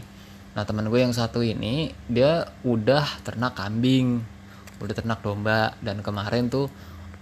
Nah 0.56 0.64
temen 0.64 0.88
gue 0.88 1.04
yang 1.04 1.12
satu 1.12 1.44
ini 1.44 1.92
dia 2.08 2.48
udah 2.64 3.28
ternak 3.28 3.60
kambing 3.60 4.37
udah 4.82 4.96
ternak 4.96 5.20
domba. 5.22 5.74
Dan 5.82 6.02
kemarin 6.02 6.50
tuh 6.50 6.68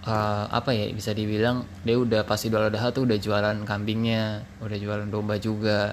uh, 0.06 0.44
apa 0.48 0.72
ya 0.72 0.88
bisa 0.94 1.12
dibilang 1.12 1.66
dia 1.82 1.98
udah 1.98 2.22
pasti 2.24 2.48
idul 2.48 2.70
adha 2.70 2.88
tuh 2.94 3.04
udah 3.04 3.18
jualan 3.18 3.56
kambingnya 3.66 4.46
udah 4.62 4.78
jualan 4.78 5.08
domba 5.10 5.36
juga. 5.36 5.92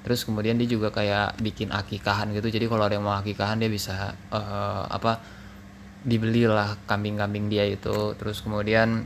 Terus 0.00 0.24
kemudian 0.24 0.56
dia 0.56 0.64
juga 0.64 0.88
kayak 0.88 1.38
bikin 1.44 1.68
akikahan 1.70 2.32
gitu. 2.32 2.48
Jadi 2.48 2.66
kalau 2.66 2.88
ada 2.88 2.96
yang 2.96 3.04
mau 3.04 3.20
akikahan 3.20 3.60
dia 3.60 3.68
bisa 3.68 4.16
uh, 4.32 4.88
apa 4.88 5.20
dibelilah 6.00 6.80
kambing-kambing 6.88 7.52
dia 7.52 7.68
itu. 7.68 8.16
Terus 8.16 8.40
kemudian 8.40 9.04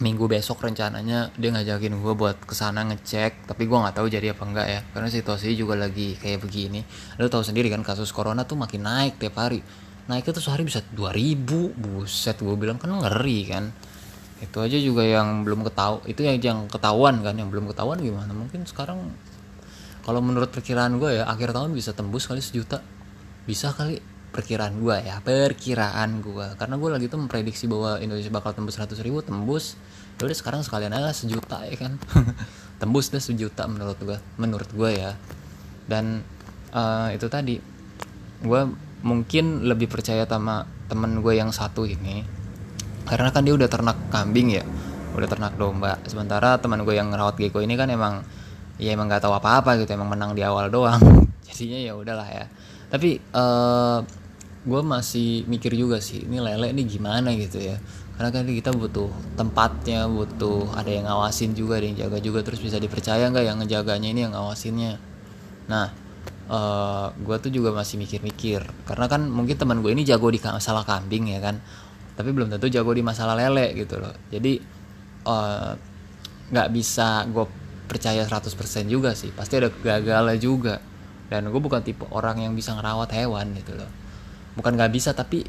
minggu 0.00 0.24
besok 0.32 0.64
rencananya 0.64 1.28
dia 1.36 1.52
ngajakin 1.52 1.92
gue 2.04 2.14
buat 2.16 2.36
ke 2.44 2.52
sana 2.52 2.84
ngecek. 2.84 3.48
Tapi 3.48 3.62
gue 3.64 3.78
nggak 3.80 3.96
tahu 3.96 4.12
jadi 4.12 4.36
apa 4.36 4.44
enggak 4.44 4.68
ya. 4.68 4.80
Karena 4.92 5.08
situasi 5.08 5.56
juga 5.56 5.72
lagi 5.80 6.20
kayak 6.20 6.44
begini. 6.44 6.84
Lo 7.16 7.32
tahu 7.32 7.40
sendiri 7.40 7.72
kan 7.72 7.80
kasus 7.80 8.12
corona 8.12 8.44
tuh 8.44 8.60
makin 8.60 8.84
naik 8.84 9.16
tiap 9.16 9.40
hari 9.40 9.64
naik 10.10 10.26
itu 10.26 10.42
sehari 10.42 10.66
bisa 10.66 10.82
2000 10.82 11.46
buset 11.78 12.34
gue 12.42 12.56
bilang 12.58 12.82
kan 12.82 12.90
ngeri 12.90 13.46
kan. 13.46 13.70
Itu 14.42 14.58
aja 14.58 14.74
juga 14.82 15.06
yang 15.06 15.46
belum 15.46 15.62
ketahu 15.62 16.10
itu 16.10 16.26
yang 16.26 16.42
yang 16.42 16.60
ketahuan 16.66 17.22
kan 17.22 17.38
yang 17.38 17.46
belum 17.46 17.70
ketahuan 17.70 18.02
gimana. 18.02 18.34
Mungkin 18.34 18.66
sekarang 18.66 19.14
kalau 20.02 20.18
menurut 20.18 20.50
perkiraan 20.50 20.98
gue 20.98 21.22
ya 21.22 21.30
akhir 21.30 21.54
tahun 21.54 21.70
bisa 21.70 21.94
tembus 21.94 22.26
kali 22.26 22.42
sejuta. 22.42 22.82
Bisa 23.46 23.70
kali 23.70 24.02
perkiraan 24.30 24.78
gue 24.78 24.96
ya 25.02 25.18
perkiraan 25.22 26.22
gue 26.22 26.54
karena 26.54 26.78
gue 26.78 26.90
lagi 26.90 27.06
tuh 27.10 27.18
memprediksi 27.18 27.66
bahwa 27.66 27.98
Indonesia 27.98 28.30
bakal 28.30 28.54
tembus 28.54 28.82
100 28.82 28.98
ribu 29.06 29.22
tembus. 29.22 29.78
Ya 30.18 30.26
udah 30.26 30.36
sekarang 30.36 30.60
sekalian 30.66 30.90
aja 30.90 31.14
sejuta 31.14 31.62
ya 31.64 31.76
kan. 31.78 31.96
Tembus 32.80 33.12
deh 33.12 33.20
sejuta 33.20 33.68
menurut 33.68 33.96
gue 34.00 34.18
menurut 34.40 34.68
gue 34.72 34.90
ya. 34.92 35.12
Dan 35.88 36.24
uh, 36.72 37.08
itu 37.12 37.28
tadi 37.28 37.56
gue 38.40 38.62
mungkin 39.00 39.64
lebih 39.64 39.88
percaya 39.88 40.28
sama 40.28 40.68
temen 40.88 41.24
gue 41.24 41.34
yang 41.38 41.50
satu 41.50 41.88
ini. 41.88 42.22
Karena 43.08 43.32
kan 43.32 43.42
dia 43.42 43.56
udah 43.56 43.68
ternak 43.68 43.98
kambing 44.12 44.54
ya 44.54 44.64
udah 45.14 45.28
ternak 45.28 45.54
domba. 45.58 45.98
Sementara 46.06 46.58
teman 46.60 46.82
gue 46.86 46.94
yang 46.94 47.10
ngerawat 47.10 47.38
gecko 47.38 47.62
ini 47.62 47.74
kan 47.74 47.90
emang 47.90 48.22
ya 48.80 48.94
emang 48.94 49.10
nggak 49.10 49.26
tahu 49.26 49.34
apa-apa 49.36 49.76
gitu 49.82 49.90
emang 49.94 50.14
menang 50.14 50.32
di 50.36 50.42
awal 50.46 50.70
doang. 50.70 51.00
Jadinya 51.46 51.78
ya 51.80 51.92
udahlah 51.98 52.28
ya. 52.28 52.46
Tapi 52.90 53.18
uh, 53.34 53.98
gue 54.60 54.82
masih 54.84 55.48
mikir 55.48 55.72
juga 55.72 56.04
sih 56.04 56.28
ini 56.28 56.36
lele 56.38 56.70
ini 56.70 56.86
gimana 56.86 57.34
gitu 57.34 57.58
ya. 57.58 57.76
Karena 58.14 58.28
kan 58.36 58.44
kita 58.44 58.70
butuh 58.76 59.08
tempatnya 59.34 60.04
butuh 60.04 60.76
ada 60.76 60.92
yang 60.92 61.08
ngawasin 61.08 61.56
juga 61.56 61.80
ada 61.80 61.86
yang 61.88 61.96
jaga 61.96 62.18
juga. 62.20 62.40
Terus 62.46 62.60
bisa 62.60 62.76
dipercaya 62.76 63.26
nggak 63.32 63.44
yang 63.44 63.58
ngejaganya 63.64 64.08
ini 64.12 64.20
yang 64.28 64.32
ngawasinnya? 64.36 65.00
Nah 65.66 65.92
eh, 66.50 67.06
gue 67.14 67.36
tuh 67.38 67.50
juga 67.54 67.70
masih 67.70 67.96
mikir-mikir. 68.02 68.60
Karena 68.84 69.06
kan 69.06 69.30
mungkin 69.30 69.54
teman 69.54 69.78
gue 69.80 69.94
ini 69.94 70.02
jago 70.02 70.28
di 70.28 70.42
masalah 70.42 70.82
kambing 70.82 71.30
ya 71.30 71.40
kan. 71.40 71.56
Tapi 72.18 72.30
belum 72.34 72.50
tentu 72.52 72.66
jago 72.68 72.90
di 72.90 73.00
masalah 73.06 73.38
lele 73.38 73.72
gitu 73.78 74.02
loh. 74.02 74.12
Jadi 74.28 74.52
eh, 75.26 75.72
nggak 76.50 76.68
uh, 76.68 76.72
bisa 76.74 77.24
gue 77.30 77.46
percaya 77.86 78.26
100% 78.26 78.50
juga 78.90 79.14
sih. 79.14 79.30
Pasti 79.30 79.54
ada 79.62 79.70
gagalnya 79.70 80.36
juga. 80.36 80.76
Dan 81.30 81.46
gue 81.46 81.60
bukan 81.62 81.86
tipe 81.86 82.02
orang 82.10 82.42
yang 82.42 82.52
bisa 82.58 82.74
ngerawat 82.74 83.14
hewan 83.14 83.54
gitu 83.54 83.78
loh. 83.78 83.90
Bukan 84.58 84.74
nggak 84.74 84.90
bisa 84.90 85.14
tapi 85.14 85.46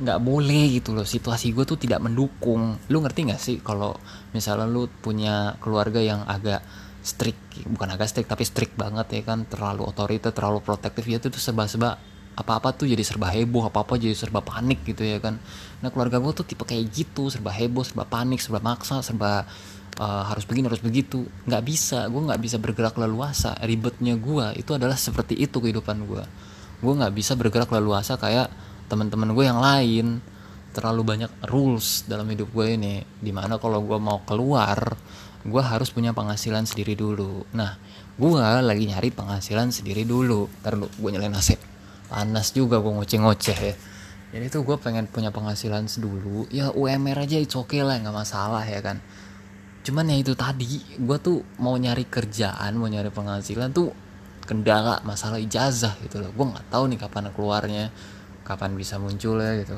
nggak 0.00 0.20
boleh 0.24 0.80
gitu 0.80 0.96
loh. 0.96 1.04
Situasi 1.04 1.52
gue 1.52 1.68
tuh 1.68 1.76
tidak 1.76 2.00
mendukung. 2.00 2.80
Lu 2.88 3.04
ngerti 3.04 3.28
nggak 3.28 3.40
sih 3.40 3.56
kalau 3.60 3.92
misalnya 4.32 4.64
lu 4.64 4.88
punya 4.88 5.60
keluarga 5.60 6.00
yang 6.00 6.24
agak 6.24 6.64
strict 7.08 7.64
bukan 7.64 7.88
agak 7.96 8.12
strict 8.12 8.28
tapi 8.28 8.44
strict 8.44 8.76
banget 8.76 9.08
ya 9.16 9.22
kan 9.24 9.48
terlalu 9.48 9.88
otoriter 9.88 10.30
terlalu 10.36 10.60
protektif 10.60 11.08
ya 11.08 11.16
itu 11.16 11.32
tuh 11.32 11.40
serba-serba 11.40 11.96
apa-apa 12.38 12.70
tuh 12.70 12.86
jadi 12.86 13.02
serba 13.02 13.34
heboh 13.34 13.66
apa-apa 13.66 13.98
jadi 13.98 14.14
serba 14.14 14.38
panik 14.38 14.86
gitu 14.86 15.02
ya 15.02 15.18
kan. 15.18 15.42
Nah 15.82 15.90
keluarga 15.90 16.22
gue 16.22 16.30
tuh 16.30 16.46
tipe 16.46 16.62
kayak 16.62 16.86
gitu 16.94 17.26
serba 17.34 17.50
heboh 17.50 17.82
serba 17.82 18.06
panik 18.06 18.38
serba 18.38 18.62
maksa 18.62 19.02
serba 19.02 19.42
uh, 19.98 20.22
harus 20.30 20.46
begini 20.46 20.70
harus 20.70 20.78
begitu. 20.78 21.26
Nggak 21.50 21.62
bisa 21.66 22.06
gue 22.06 22.22
nggak 22.30 22.38
bisa 22.38 22.56
bergerak 22.62 22.94
leluasa. 22.94 23.58
Ribetnya 23.58 24.14
gue 24.14 24.54
itu 24.54 24.70
adalah 24.70 24.94
seperti 24.94 25.34
itu 25.34 25.58
kehidupan 25.58 26.06
gue 26.06 26.24
gue 26.78 26.94
nggak 26.94 27.10
bisa 27.10 27.34
bergerak 27.34 27.74
leluasa 27.74 28.14
kayak 28.14 28.54
teman-teman 28.86 29.34
gue 29.34 29.44
yang 29.44 29.58
lain. 29.58 30.22
Terlalu 30.70 31.02
banyak 31.02 31.32
rules 31.50 32.06
dalam 32.06 32.30
hidup 32.30 32.54
gue 32.54 32.78
ini 32.78 33.02
di 33.18 33.34
mana 33.34 33.58
kalau 33.58 33.82
gue 33.82 33.98
mau 33.98 34.22
keluar 34.22 34.94
gue 35.46 35.62
harus 35.62 35.94
punya 35.94 36.10
penghasilan 36.10 36.66
sendiri 36.66 36.98
dulu. 36.98 37.46
Nah 37.54 37.78
gue 38.18 38.28
lagi 38.38 38.84
nyari 38.90 39.14
penghasilan 39.14 39.70
sendiri 39.70 40.02
dulu. 40.02 40.50
Ntar 40.62 40.74
lu 40.74 40.90
gue 40.90 41.10
nyalain 41.14 41.34
AC 41.34 41.54
panas 42.08 42.50
juga 42.56 42.80
gue 42.82 42.90
ngoceh-ngoceh 42.90 43.58
ya. 43.58 43.74
Jadi 44.28 44.46
tuh 44.52 44.64
gue 44.66 44.76
pengen 44.80 45.06
punya 45.06 45.30
penghasilan 45.30 45.86
dulu. 46.00 46.48
Ya 46.50 46.72
UMR 46.74 47.24
aja 47.24 47.38
itu 47.38 47.60
oke 47.60 47.76
okay 47.76 47.82
lah 47.86 48.00
nggak 48.00 48.16
masalah 48.16 48.64
ya 48.64 48.80
kan. 48.82 48.98
Cuman 49.86 50.10
ya 50.10 50.16
itu 50.18 50.34
tadi 50.34 50.82
gue 50.98 51.16
tuh 51.20 51.44
mau 51.62 51.76
nyari 51.78 52.08
kerjaan 52.08 52.74
mau 52.76 52.90
nyari 52.90 53.08
penghasilan 53.08 53.70
tuh 53.72 53.94
kendala 54.48 55.00
masalah 55.04 55.38
ijazah 55.38 55.96
gitu 56.02 56.20
loh. 56.20 56.32
Gue 56.34 56.46
nggak 56.48 56.66
tahu 56.72 56.90
nih 56.90 56.98
kapan 56.98 57.30
keluarnya 57.32 57.84
kapan 58.48 58.72
bisa 58.74 58.96
muncul 58.96 59.36
ya 59.36 59.60
gitu 59.60 59.76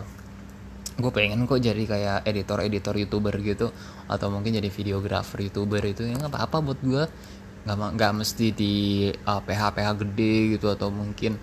gue 0.99 1.11
pengen 1.15 1.47
kok 1.47 1.63
jadi 1.63 1.83
kayak 1.87 2.19
editor 2.27 2.59
editor 2.65 2.95
youtuber 2.99 3.35
gitu 3.39 3.71
atau 4.11 4.27
mungkin 4.33 4.59
jadi 4.59 4.69
videografer 4.69 5.47
youtuber 5.47 5.81
itu 5.87 6.09
yang 6.09 6.21
apa 6.27 6.45
apa 6.45 6.59
buat 6.59 6.81
gue 6.83 7.05
nggak 7.61 7.77
nggak 7.97 8.13
mesti 8.17 8.47
di 8.57 8.75
uh, 9.13 9.41
PH 9.45 9.63
PH 9.77 9.89
gede 10.01 10.57
gitu 10.57 10.73
atau 10.73 10.89
mungkin 10.89 11.37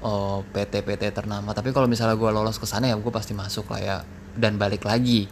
uh, 0.00 0.40
PT 0.48 0.80
PT 0.84 1.12
ternama. 1.12 1.52
Tapi 1.52 1.74
kalau 1.76 1.84
misalnya 1.90 2.16
gue 2.16 2.30
lolos 2.30 2.56
ke 2.56 2.64
sana 2.64 2.88
ya 2.88 2.96
gue 2.96 3.12
pasti 3.12 3.36
masuk 3.36 3.68
lah 3.72 3.80
ya. 3.80 3.96
Dan 4.38 4.56
balik 4.56 4.86
lagi 4.88 5.28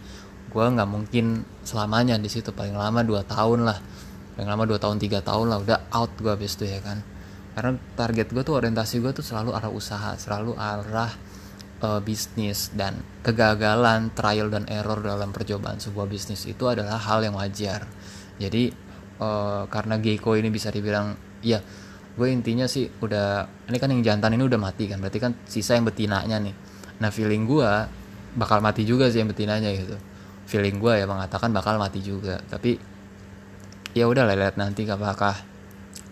gue 0.47 0.65
nggak 0.65 0.89
mungkin 0.89 1.45
selamanya 1.65 2.21
di 2.21 2.29
situ. 2.29 2.53
Paling 2.53 2.77
lama 2.77 3.01
dua 3.01 3.25
tahun 3.25 3.65
lah. 3.65 3.79
Paling 4.37 4.49
lama 4.49 4.65
dua 4.69 4.79
tahun 4.81 5.01
tiga 5.01 5.25
tahun 5.25 5.49
lah 5.49 5.59
udah 5.65 5.79
out 5.97 6.13
gue 6.21 6.33
habis 6.33 6.53
itu 6.59 6.69
ya 6.69 6.85
kan. 6.85 7.01
Karena 7.57 7.73
target 7.97 8.29
gue 8.37 8.43
tuh 8.45 8.61
orientasi 8.61 9.01
gue 9.01 9.13
tuh 9.17 9.25
selalu 9.25 9.57
arah 9.57 9.73
usaha 9.73 10.13
selalu 10.21 10.53
arah 10.61 11.09
uh, 11.83 12.01
bisnis 12.01 12.73
dan 12.73 13.03
kegagalan 13.21 14.13
trial 14.15 14.49
dan 14.49 14.65
error 14.71 15.01
dalam 15.03 15.35
percobaan 15.35 15.81
sebuah 15.83 16.07
bisnis 16.09 16.47
itu 16.49 16.65
adalah 16.69 16.97
hal 16.97 17.25
yang 17.25 17.37
wajar. 17.37 17.85
Jadi 18.37 18.73
uh, 19.21 19.69
karena 19.69 20.01
Gecko 20.01 20.37
ini 20.37 20.49
bisa 20.49 20.73
dibilang 20.73 21.17
ya 21.45 21.61
gue 22.17 22.29
intinya 22.33 22.65
sih 22.65 22.89
udah 22.89 23.45
ini 23.69 23.77
kan 23.77 23.93
yang 23.93 24.01
jantan 24.01 24.33
ini 24.41 24.49
udah 24.49 24.57
mati 24.57 24.89
kan 24.89 24.97
berarti 25.05 25.21
kan 25.21 25.33
sisa 25.45 25.77
yang 25.77 25.85
betinanya 25.85 26.41
nih. 26.41 26.55
Nah 27.03 27.11
feeling 27.13 27.45
gue 27.45 27.71
bakal 28.37 28.61
mati 28.65 28.89
juga 28.89 29.09
sih 29.13 29.21
yang 29.21 29.29
betinanya 29.29 29.69
gitu. 29.73 29.97
Feeling 30.47 30.81
gue 30.81 31.03
ya 31.03 31.05
mengatakan 31.05 31.53
bakal 31.53 31.77
mati 31.77 32.01
juga 32.01 32.41
tapi 32.49 32.81
ya 33.93 34.09
udah 34.09 34.29
lihat 34.29 34.57
nanti 34.61 34.89
apakah 34.89 35.37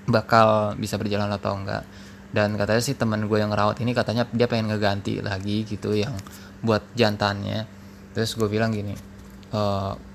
bakal 0.05 0.77
bisa 0.77 1.01
berjalan 1.01 1.33
atau 1.33 1.57
enggak 1.57 1.85
dan 2.35 2.59
katanya 2.59 2.83
sih 2.83 2.99
teman 2.99 3.31
gue 3.31 3.39
yang 3.39 3.55
ngerawat 3.55 3.79
ini 3.79 3.95
katanya 3.95 4.27
dia 4.35 4.51
pengen 4.51 4.75
ngeganti 4.75 5.23
lagi 5.23 5.63
gitu 5.63 5.95
yang 5.95 6.19
buat 6.67 6.83
jantannya. 6.99 7.63
Terus 8.11 8.35
gue 8.35 8.51
bilang 8.51 8.75
gini 8.75 8.91
e, 9.55 9.61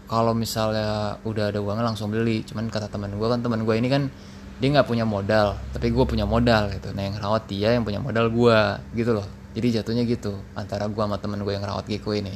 kalau 0.03 0.35
misalnya 0.35 1.15
udah 1.23 1.55
ada 1.55 1.63
uangnya 1.63 1.95
langsung 1.95 2.11
beli. 2.11 2.43
Cuman 2.43 2.67
kata 2.67 2.91
teman 2.91 3.15
gue 3.15 3.23
kan 3.23 3.39
teman 3.39 3.63
gue 3.63 3.71
ini 3.79 3.87
kan 3.87 4.11
dia 4.59 4.67
nggak 4.75 4.91
punya 4.91 5.07
modal 5.07 5.55
tapi 5.71 5.95
gue 5.95 6.03
punya 6.03 6.27
modal 6.27 6.67
gitu. 6.75 6.91
Nah 6.91 7.07
yang 7.07 7.15
ngerawat 7.15 7.43
dia 7.47 7.71
yang 7.71 7.87
punya 7.87 8.03
modal 8.03 8.27
gue 8.27 8.59
gitu 8.99 9.15
loh. 9.15 9.27
Jadi 9.55 9.79
jatuhnya 9.79 10.03
gitu 10.03 10.35
antara 10.59 10.91
gue 10.91 10.99
sama 10.99 11.15
teman 11.23 11.39
gue 11.39 11.55
yang 11.55 11.63
ngerawat 11.63 11.87
Giko 11.87 12.11
ini. 12.11 12.35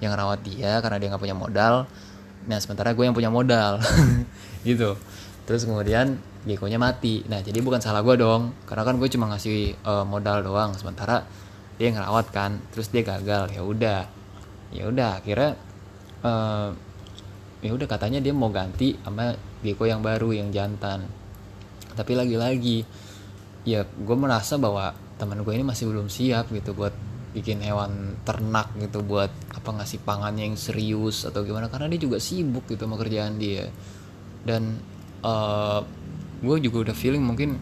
Yang 0.00 0.16
ngerawat 0.16 0.40
dia 0.40 0.80
karena 0.80 0.96
dia 0.96 1.08
nggak 1.12 1.22
punya 1.22 1.36
modal 1.36 1.74
nah 2.48 2.56
sementara 2.56 2.96
gue 2.96 3.04
yang 3.04 3.12
punya 3.12 3.28
modal. 3.28 3.76
Gitu 4.64 4.96
terus 5.48 5.64
kemudian 5.64 6.20
Gekonya 6.48 6.80
mati. 6.80 7.20
Nah 7.28 7.44
jadi 7.44 7.60
bukan 7.60 7.82
salah 7.82 8.00
gue 8.00 8.16
dong. 8.16 8.56
Karena 8.64 8.82
kan 8.86 8.96
gue 8.96 9.08
cuma 9.12 9.28
ngasih 9.28 9.76
uh, 9.84 10.04
modal 10.08 10.40
doang. 10.40 10.72
Sementara 10.72 11.26
dia 11.76 11.92
ngerawat 11.92 12.32
kan. 12.32 12.56
Terus 12.72 12.88
dia 12.88 13.04
gagal. 13.04 13.52
Ya 13.52 13.60
udah. 13.60 14.00
Ya 14.72 14.88
udah 14.88 15.20
akhirnya 15.20 15.60
uh, 16.24 16.72
ya 17.60 17.70
udah 17.74 17.84
katanya 17.90 18.22
dia 18.24 18.32
mau 18.32 18.48
ganti 18.48 18.96
sama 19.02 19.36
Geko 19.60 19.84
yang 19.84 20.00
baru 20.00 20.32
yang 20.32 20.48
jantan. 20.48 21.04
Tapi 21.92 22.12
lagi-lagi 22.16 22.86
ya 23.66 23.84
gue 23.84 24.16
merasa 24.16 24.56
bahwa 24.56 24.96
teman 25.20 25.44
gue 25.44 25.52
ini 25.52 25.66
masih 25.66 25.90
belum 25.90 26.08
siap 26.08 26.48
gitu 26.54 26.72
buat 26.72 26.94
bikin 27.34 27.60
hewan 27.60 28.16
ternak 28.24 28.72
gitu 28.80 29.04
buat 29.04 29.28
apa 29.52 29.68
ngasih 29.68 30.00
pangannya 30.00 30.48
yang 30.48 30.56
serius 30.56 31.28
atau 31.28 31.44
gimana. 31.44 31.68
Karena 31.68 31.92
dia 31.92 32.00
juga 32.00 32.16
sibuk 32.22 32.64
gitu 32.70 32.88
sama 32.88 32.96
kerjaan 32.96 33.36
dia. 33.36 33.68
Dan 34.46 34.96
uh, 35.24 35.80
gue 36.38 36.56
juga 36.62 36.90
udah 36.90 36.96
feeling 36.96 37.24
mungkin 37.24 37.58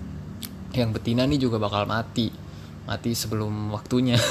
yang 0.77 0.93
betina 0.93 1.25
nih 1.25 1.41
juga 1.41 1.57
bakal 1.57 1.89
mati. 1.89 2.29
Mati 2.85 3.11
sebelum 3.17 3.73
waktunya. 3.73 4.21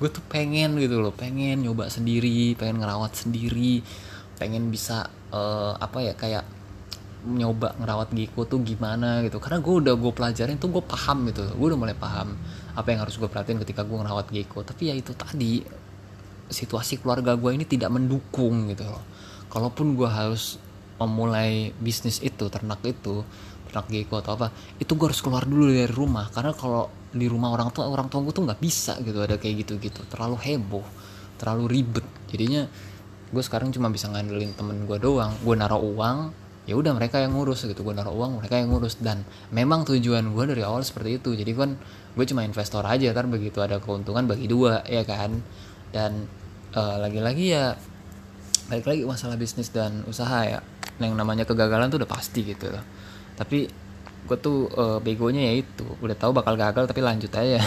Gue 0.00 0.08
tuh 0.08 0.24
pengen 0.24 0.80
gitu 0.80 1.04
loh 1.04 1.12
pengen 1.12 1.60
nyoba 1.60 1.92
sendiri 1.92 2.56
pengen 2.56 2.80
ngerawat 2.80 3.12
sendiri 3.12 3.84
pengen 4.40 4.72
bisa 4.72 5.04
uh, 5.28 5.76
apa 5.76 6.00
ya 6.00 6.16
kayak 6.16 6.48
nyoba 7.28 7.76
ngerawat 7.76 8.08
Giko 8.16 8.48
tuh 8.48 8.64
gimana 8.64 9.20
gitu. 9.20 9.36
Karena 9.36 9.60
gue 9.60 9.74
udah 9.84 9.94
gue 10.00 10.12
pelajarin 10.16 10.56
tuh 10.56 10.72
gue 10.72 10.80
paham 10.80 11.28
gitu 11.28 11.44
gue 11.44 11.66
udah 11.68 11.78
mulai 11.78 11.92
paham 11.92 12.34
apa 12.72 12.88
yang 12.88 13.04
harus 13.04 13.20
gue 13.20 13.28
perhatiin 13.28 13.60
ketika 13.60 13.84
gue 13.84 13.96
ngerawat 14.00 14.32
Giko 14.32 14.64
tapi 14.64 14.88
ya 14.88 14.94
itu 14.96 15.12
tadi 15.12 15.60
situasi 16.48 17.00
keluarga 17.00 17.36
gue 17.36 17.50
ini 17.52 17.64
tidak 17.68 17.92
mendukung 17.92 18.72
gitu 18.72 18.88
loh 18.88 19.11
kalaupun 19.52 19.92
gue 19.92 20.08
harus 20.08 20.56
memulai 20.96 21.76
bisnis 21.76 22.24
itu 22.24 22.48
ternak 22.48 22.80
itu 22.88 23.20
ternak 23.68 23.88
Giko 23.88 24.20
atau 24.20 24.36
apa 24.36 24.48
itu 24.80 24.92
gue 24.96 25.06
harus 25.08 25.20
keluar 25.20 25.44
dulu 25.44 25.68
dari 25.68 25.88
rumah. 25.88 26.32
Karena 26.32 26.56
kalau 26.56 26.88
di 27.12 27.28
rumah 27.28 27.52
orang 27.52 27.68
tua 27.68 27.88
orang 27.88 28.08
tua 28.08 28.24
gue 28.24 28.32
tuh 28.32 28.44
nggak 28.48 28.60
bisa 28.60 28.96
gitu 29.04 29.20
ada 29.20 29.36
kayak 29.36 29.68
gitu 29.68 29.76
gitu 29.76 30.00
terlalu 30.08 30.40
heboh 30.40 30.84
terlalu 31.36 31.80
ribet. 31.80 32.06
Jadinya 32.32 32.64
gue 33.32 33.42
sekarang 33.44 33.72
cuma 33.72 33.88
bisa 33.88 34.08
ngandelin 34.12 34.56
temen 34.56 34.88
gue 34.88 34.98
doang. 35.00 35.36
Gue 35.44 35.56
naruh 35.56 35.80
uang 35.80 36.32
ya 36.62 36.78
udah 36.78 36.94
mereka 36.94 37.18
yang 37.18 37.34
ngurus 37.34 37.64
gitu. 37.66 37.80
Gue 37.82 37.96
naruh 37.96 38.14
uang 38.14 38.40
mereka 38.40 38.60
yang 38.60 38.70
ngurus. 38.70 39.00
Dan 39.00 39.24
memang 39.50 39.88
tujuan 39.88 40.32
gue 40.32 40.44
dari 40.48 40.62
awal 40.62 40.84
seperti 40.84 41.18
itu. 41.18 41.34
Jadi 41.34 41.52
kan 41.56 41.74
gue 42.12 42.24
cuma 42.28 42.44
investor 42.44 42.84
aja 42.84 43.10
kan 43.16 43.32
begitu 43.32 43.58
ada 43.64 43.80
keuntungan 43.80 44.28
bagi 44.28 44.46
dua 44.46 44.84
ya 44.86 45.02
kan? 45.02 45.40
Dan 45.90 46.28
uh, 46.76 46.96
lagi-lagi 47.00 47.56
ya 47.56 47.74
balik 48.70 48.86
lagi 48.86 49.02
masalah 49.06 49.36
bisnis 49.38 49.72
dan 49.72 50.04
usaha 50.06 50.46
ya. 50.46 50.60
Yang 51.00 51.14
namanya 51.18 51.44
kegagalan 51.48 51.90
tuh 51.90 52.02
udah 52.02 52.10
pasti 52.10 52.46
gitu 52.46 52.70
loh. 52.70 52.84
Tapi 53.34 53.66
gue 54.22 54.38
tuh 54.38 54.70
uh, 54.74 54.98
begonya 55.02 55.50
ya 55.50 55.54
itu. 55.64 55.86
Udah 55.98 56.14
tahu 56.14 56.36
bakal 56.36 56.54
gagal 56.54 56.86
tapi 56.86 57.02
lanjut 57.02 57.32
aja. 57.34 57.58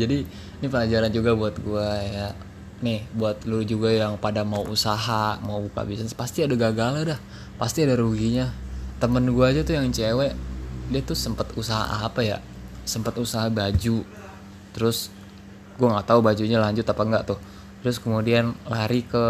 Jadi 0.00 0.24
ini 0.60 0.66
pelajaran 0.68 1.12
juga 1.12 1.36
buat 1.36 1.56
gue 1.60 1.88
ya. 2.12 2.28
Nih 2.84 3.08
buat 3.16 3.48
lu 3.48 3.64
juga 3.64 3.88
yang 3.88 4.20
pada 4.20 4.44
mau 4.44 4.60
usaha 4.68 5.40
mau 5.40 5.64
buka 5.64 5.88
bisnis 5.88 6.12
pasti 6.12 6.44
ada 6.44 6.56
gagalnya 6.58 7.16
dah. 7.16 7.20
Pasti 7.56 7.86
ada 7.86 7.96
ruginya. 7.96 8.52
Temen 9.00 9.32
gue 9.32 9.44
aja 9.44 9.60
tuh 9.64 9.80
yang 9.80 9.88
cewek 9.92 10.32
dia 10.92 11.00
tuh 11.00 11.16
sempat 11.16 11.48
usaha 11.56 12.04
apa 12.04 12.20
ya? 12.20 12.38
Sempat 12.84 13.16
usaha 13.16 13.48
baju. 13.48 14.04
Terus 14.76 15.08
gue 15.74 15.88
nggak 15.88 16.06
tahu 16.06 16.22
bajunya 16.22 16.62
lanjut 16.62 16.86
apa 16.86 17.02
enggak 17.02 17.34
tuh 17.34 17.38
terus 17.84 18.00
kemudian 18.00 18.56
lari 18.64 19.04
ke 19.04 19.26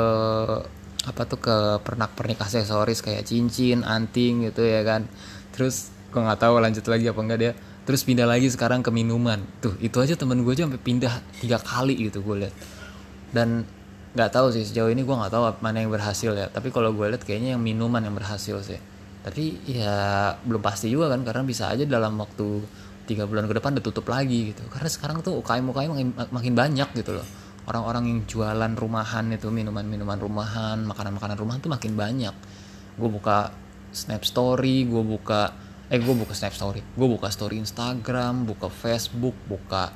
apa 1.05 1.23
tuh 1.27 1.43
ke 1.43 1.57
pernak 1.83 2.15
pernik 2.15 2.39
aksesoris 2.39 3.03
kayak 3.03 3.27
cincin 3.27 3.83
anting 3.83 4.47
gitu 4.47 4.63
ya 4.63 4.87
kan. 4.87 5.11
Terus 5.51 5.91
gue 6.15 6.23
nggak 6.23 6.39
tahu 6.39 6.63
lanjut 6.63 6.87
lagi 6.87 7.11
apa 7.11 7.19
enggak 7.19 7.41
dia. 7.43 7.53
Terus 7.83 8.07
pindah 8.07 8.31
lagi 8.31 8.47
sekarang 8.47 8.87
ke 8.87 8.95
minuman. 8.95 9.43
Tuh 9.59 9.75
itu 9.83 9.99
aja 9.99 10.15
temen 10.15 10.47
gue 10.47 10.53
aja 10.55 10.71
sampai 10.71 10.79
pindah 10.79 11.19
tiga 11.43 11.59
kali 11.59 11.99
gitu 11.99 12.23
gue 12.23 12.47
lihat 12.47 12.55
dan 13.35 13.67
nggak 14.15 14.31
tahu 14.31 14.55
sih 14.55 14.63
sejauh 14.63 14.95
ini 14.95 15.03
gue 15.03 15.11
nggak 15.11 15.35
tahu 15.35 15.59
mana 15.59 15.83
yang 15.83 15.91
berhasil 15.91 16.31
ya. 16.31 16.47
Tapi 16.47 16.71
kalau 16.71 16.95
gue 16.95 17.11
lihat 17.11 17.27
kayaknya 17.27 17.59
yang 17.59 17.63
minuman 17.63 18.07
yang 18.07 18.15
berhasil 18.15 18.63
sih. 18.63 18.79
Tapi 19.27 19.67
ya 19.67 20.31
belum 20.47 20.63
pasti 20.63 20.87
juga 20.95 21.11
kan 21.11 21.27
karena 21.27 21.43
bisa 21.43 21.75
aja 21.75 21.83
dalam 21.83 22.15
waktu 22.23 22.63
tiga 23.11 23.27
bulan 23.27 23.51
ke 23.51 23.59
depan 23.59 23.75
udah 23.75 23.83
tutup 23.83 24.07
lagi 24.07 24.55
gitu. 24.55 24.63
Karena 24.71 24.87
sekarang 24.87 25.27
tuh 25.27 25.43
UKM 25.43 25.67
UKM 25.75 25.91
makin, 25.91 26.09
makin 26.31 26.55
banyak 26.55 26.89
gitu 26.95 27.19
loh 27.19 27.44
orang-orang 27.65 28.05
yang 28.11 28.21
jualan 28.29 28.73
rumahan 28.77 29.31
itu 29.33 29.49
minuman-minuman 29.49 30.19
rumahan 30.21 30.85
makanan-makanan 30.85 31.37
rumahan 31.41 31.61
tuh 31.65 31.73
makin 31.73 31.93
banyak 31.97 32.35
gue 32.95 33.09
buka 33.09 33.51
snap 33.91 34.23
story 34.23 34.85
gue 34.85 35.03
buka 35.03 35.55
eh 35.89 36.01
gue 36.01 36.15
buka 36.17 36.33
snap 36.37 36.53
story 36.53 36.81
gue 36.83 37.09
buka 37.09 37.33
story 37.33 37.61
Instagram 37.61 38.49
buka 38.49 38.69
Facebook 38.69 39.37
buka 39.49 39.93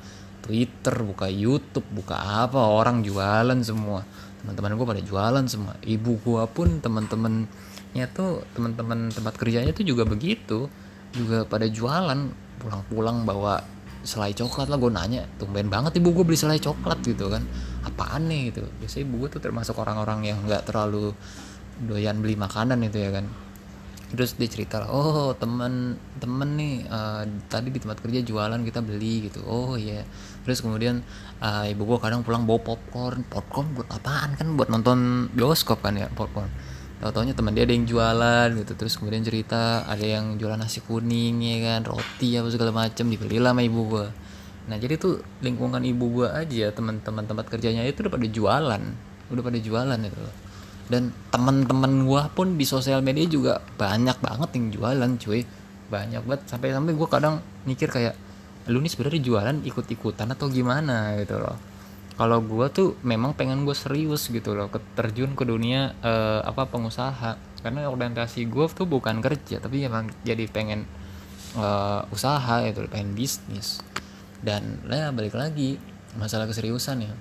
Twitter, 0.49 0.95
buka 1.05 1.29
YouTube, 1.29 1.85
buka 1.93 2.17
apa 2.49 2.57
orang 2.57 3.05
jualan 3.05 3.61
semua. 3.61 4.01
Teman-teman 4.41 4.81
gue 4.81 4.87
pada 4.89 5.03
jualan 5.05 5.45
semua. 5.45 5.77
Ibu 5.85 6.25
gue 6.25 6.43
pun 6.57 6.81
teman-temannya 6.81 8.07
tuh 8.17 8.49
teman-teman 8.57 9.13
tempat 9.13 9.35
kerjanya 9.37 9.77
tuh 9.77 9.85
juga 9.85 10.09
begitu, 10.09 10.73
juga 11.13 11.45
pada 11.45 11.69
jualan. 11.69 12.33
Pulang-pulang 12.59 13.29
bawa 13.29 13.61
selai 14.09 14.33
coklat 14.33 14.73
lah 14.73 14.81
gue 14.81 14.89
nanya 14.89 15.29
tumben 15.37 15.69
banget 15.69 16.01
ibu 16.01 16.17
gue 16.17 16.25
beli 16.25 16.41
selai 16.41 16.57
coklat 16.57 17.05
gitu 17.05 17.29
kan. 17.29 17.45
Apaan 17.85 18.25
nih? 18.25 18.49
gitu. 18.49 18.65
Biasanya 18.81 19.05
ibu 19.05 19.15
gue 19.21 19.29
tuh 19.37 19.43
termasuk 19.45 19.77
orang-orang 19.77 20.33
yang 20.33 20.39
nggak 20.49 20.65
terlalu 20.65 21.13
doyan 21.85 22.25
beli 22.25 22.41
makanan 22.41 22.81
itu 22.89 22.97
ya 23.05 23.13
kan. 23.13 23.29
Terus 24.09 24.41
dia 24.41 24.49
cerita 24.49 24.89
oh 24.89 25.37
temen 25.37 26.01
temen 26.17 26.57
nih 26.57 26.89
uh, 26.89 27.29
tadi 27.53 27.69
di 27.69 27.77
tempat 27.77 28.01
kerja 28.01 28.25
jualan 28.25 28.61
kita 28.65 28.81
beli 28.81 29.29
gitu. 29.29 29.45
Oh 29.45 29.77
iya. 29.77 30.01
Yeah. 30.01 30.05
terus 30.49 30.65
kemudian 30.65 31.05
uh, 31.45 31.69
ibu 31.69 31.85
gua 31.85 32.01
kadang 32.01 32.25
pulang 32.25 32.49
bawa 32.49 32.65
popcorn. 32.65 33.29
Popcorn 33.29 33.77
buat 33.77 33.93
apaan? 33.93 34.41
Kan 34.41 34.57
buat 34.57 34.73
nonton 34.73 35.29
bioskop 35.37 35.85
kan 35.85 36.01
ya 36.01 36.09
popcorn 36.09 36.49
tau 36.99 37.15
taunya 37.15 37.31
teman 37.31 37.55
dia 37.55 37.63
ada 37.63 37.75
yang 37.75 37.87
jualan 37.87 38.49
gitu. 38.59 38.73
Terus 38.75 38.99
kemudian 38.99 39.23
cerita 39.23 39.87
ada 39.87 40.03
yang 40.03 40.35
jualan 40.35 40.59
nasi 40.59 40.83
kuning 40.83 41.39
ya 41.43 41.57
kan 41.79 41.87
roti 41.87 42.35
apa 42.35 42.49
segala 42.51 42.75
macam 42.75 43.07
dibelilah 43.07 43.55
sama 43.55 43.63
ibu 43.63 43.81
gua. 43.87 44.07
Nah 44.67 44.77
jadi 44.77 44.99
tuh 44.99 45.23
lingkungan 45.41 45.81
ibu 45.87 46.05
gua 46.11 46.35
aja 46.35 46.75
teman-teman 46.75 47.25
tempat 47.25 47.47
kerjanya 47.47 47.87
itu 47.87 48.03
udah 48.03 48.13
pada 48.13 48.27
jualan. 48.27 48.83
Udah 49.31 49.43
pada 49.43 49.59
jualan 49.59 50.01
itu. 50.03 50.25
Dan 50.89 51.13
teman-teman 51.29 52.09
gue 52.09 52.23
pun 52.33 52.57
di 52.57 52.65
sosial 52.65 53.05
media 53.05 53.29
juga 53.29 53.61
banyak 53.61 54.25
banget 54.25 54.57
yang 54.57 54.67
jualan 54.73 55.11
cuy. 55.21 55.45
Banyak 55.93 56.25
banget. 56.25 56.49
Sampai 56.49 56.73
sampai 56.73 56.97
gue 56.97 57.09
kadang 57.13 57.45
mikir 57.69 57.93
kayak 57.93 58.17
lu 58.73 58.81
nih 58.81 58.89
sebenarnya 58.89 59.21
jualan 59.21 59.57
ikut-ikutan 59.69 60.33
atau 60.33 60.49
gimana? 60.49 61.13
Gitu 61.21 61.37
loh 61.37 61.68
kalau 62.19 62.43
gue 62.43 62.67
tuh 62.75 62.89
memang 63.07 63.31
pengen 63.39 63.63
gue 63.63 63.79
serius 63.79 64.27
gitu 64.27 64.59
loh 64.59 64.67
terjun 64.99 65.39
ke 65.39 65.47
dunia 65.47 65.95
uh, 66.03 66.43
apa 66.43 66.67
pengusaha. 66.67 67.39
Karena 67.63 67.87
orientasi 67.87 68.47
gue 68.51 68.67
tuh 68.75 68.91
bukan 68.91 69.23
kerja 69.23 69.63
tapi 69.63 69.87
emang 69.87 70.11
jadi 70.27 70.51
pengen 70.51 70.83
uh, 71.55 72.03
usaha 72.11 72.67
itu 72.67 72.91
pengen 72.91 73.15
bisnis. 73.15 73.79
Dan 74.43 74.83
lah 74.91 75.15
balik 75.15 75.39
lagi 75.39 75.79
masalah 76.19 76.51
keseriusan 76.51 77.07
ya. 77.07 77.15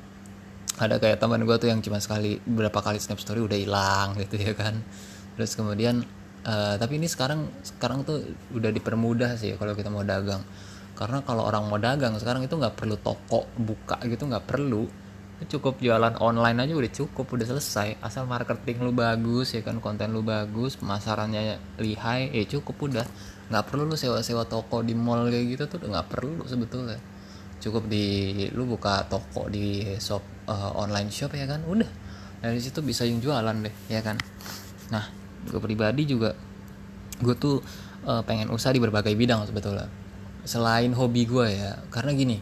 Ada 0.81 0.97
kayak 0.97 1.21
teman 1.21 1.45
gue 1.45 1.57
tuh 1.61 1.69
yang 1.69 1.85
cuma 1.85 2.01
sekali 2.01 2.41
berapa 2.41 2.81
kali 2.81 2.97
snap 2.97 3.21
story 3.21 3.45
udah 3.45 3.57
hilang 3.57 4.17
gitu 4.17 4.41
ya 4.41 4.57
kan. 4.57 4.81
Terus 5.37 5.53
kemudian 5.53 6.01
uh, 6.41 6.73
tapi 6.81 6.97
ini 6.97 7.05
sekarang 7.05 7.45
sekarang 7.61 8.01
tuh 8.01 8.25
udah 8.49 8.73
dipermudah 8.73 9.37
sih 9.37 9.53
kalau 9.61 9.77
kita 9.77 9.93
mau 9.93 10.01
dagang 10.01 10.41
karena 10.97 11.21
kalau 11.21 11.45
orang 11.45 11.69
mau 11.69 11.77
dagang 11.77 12.17
sekarang 12.17 12.49
itu 12.49 12.57
nggak 12.57 12.73
perlu 12.73 12.97
toko 12.97 13.45
buka 13.53 14.01
gitu 14.09 14.25
nggak 14.25 14.49
perlu. 14.49 14.89
Cukup 15.37 15.77
jualan 15.77 16.17
online 16.17 16.65
aja 16.65 16.73
udah 16.73 16.89
cukup 16.89 17.29
udah 17.37 17.45
selesai. 17.45 18.01
Asal 18.01 18.25
marketing 18.25 18.81
lu 18.81 18.89
bagus 18.89 19.53
ya 19.53 19.61
kan 19.61 19.77
konten 19.77 20.09
lu 20.09 20.25
bagus 20.25 20.73
pemasarannya 20.81 21.61
lihai 21.77 22.33
ya 22.33 22.43
cukup 22.49 22.89
udah. 22.89 23.05
Nggak 23.53 23.63
perlu 23.69 23.85
lu 23.85 23.93
sewa-sewa 23.93 24.49
toko 24.49 24.81
di 24.81 24.97
mall 24.97 25.29
kayak 25.29 25.45
gitu 25.53 25.63
tuh 25.69 25.85
nggak 25.85 26.09
perlu 26.09 26.41
sebetulnya. 26.49 26.97
Cukup 27.61 27.85
di 27.85 28.49
lu 28.57 28.65
buka 28.65 29.05
toko 29.05 29.45
di 29.53 29.85
shop 30.01 30.49
uh, 30.49 30.73
online 30.81 31.13
shop 31.13 31.37
ya 31.37 31.45
kan 31.45 31.61
udah. 31.69 31.89
Dari 32.41 32.57
situ 32.57 32.81
bisa 32.81 33.05
yang 33.05 33.21
jualan 33.21 33.53
deh 33.61 33.75
ya 33.93 34.01
kan. 34.01 34.17
Nah 34.89 35.05
gue 35.45 35.61
pribadi 35.61 36.09
juga 36.09 36.33
gue 37.21 37.35
tuh 37.37 37.61
uh, 38.09 38.25
pengen 38.25 38.49
usaha 38.49 38.73
di 38.73 38.81
berbagai 38.81 39.13
bidang 39.13 39.45
sebetulnya 39.45 40.06
selain 40.47 40.95
hobi 40.95 41.27
gue 41.27 41.47
ya 41.51 41.75
karena 41.91 42.15
gini 42.15 42.39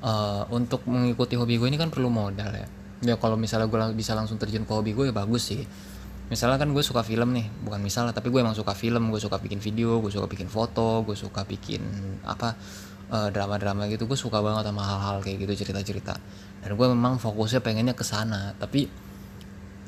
uh, 0.00 0.48
untuk 0.48 0.88
mengikuti 0.88 1.36
hobi 1.36 1.60
gue 1.60 1.68
ini 1.68 1.76
kan 1.76 1.92
perlu 1.92 2.08
modal 2.08 2.50
ya. 2.50 2.66
Ya 3.04 3.14
kalau 3.20 3.36
misalnya 3.36 3.68
gue 3.68 3.78
bisa 3.92 4.16
langsung 4.16 4.40
terjun 4.40 4.64
ke 4.64 4.72
hobi 4.72 4.96
gue 4.96 5.12
ya 5.12 5.14
bagus 5.14 5.52
sih. 5.52 5.60
Misalnya 6.32 6.56
kan 6.56 6.72
gue 6.72 6.80
suka 6.80 7.04
film 7.04 7.36
nih 7.36 7.44
bukan 7.68 7.84
misalnya 7.84 8.16
tapi 8.16 8.32
gue 8.32 8.40
emang 8.40 8.56
suka 8.56 8.72
film 8.72 9.12
gue 9.12 9.20
suka 9.20 9.36
bikin 9.36 9.60
video 9.60 10.00
gue 10.00 10.08
suka 10.08 10.24
bikin 10.24 10.48
foto 10.48 11.04
gue 11.04 11.12
suka 11.12 11.44
bikin 11.44 11.84
apa 12.24 12.56
drama-drama 13.28 13.84
uh, 13.84 13.92
gitu 13.92 14.08
gue 14.08 14.16
suka 14.16 14.40
banget 14.40 14.64
sama 14.64 14.80
hal-hal 14.80 15.20
kayak 15.20 15.44
gitu 15.44 15.68
cerita-cerita. 15.68 16.16
Dan 16.64 16.80
gue 16.80 16.86
memang 16.88 17.20
fokusnya 17.20 17.60
pengennya 17.60 17.92
ke 17.92 18.02
sana 18.02 18.56
tapi 18.56 18.88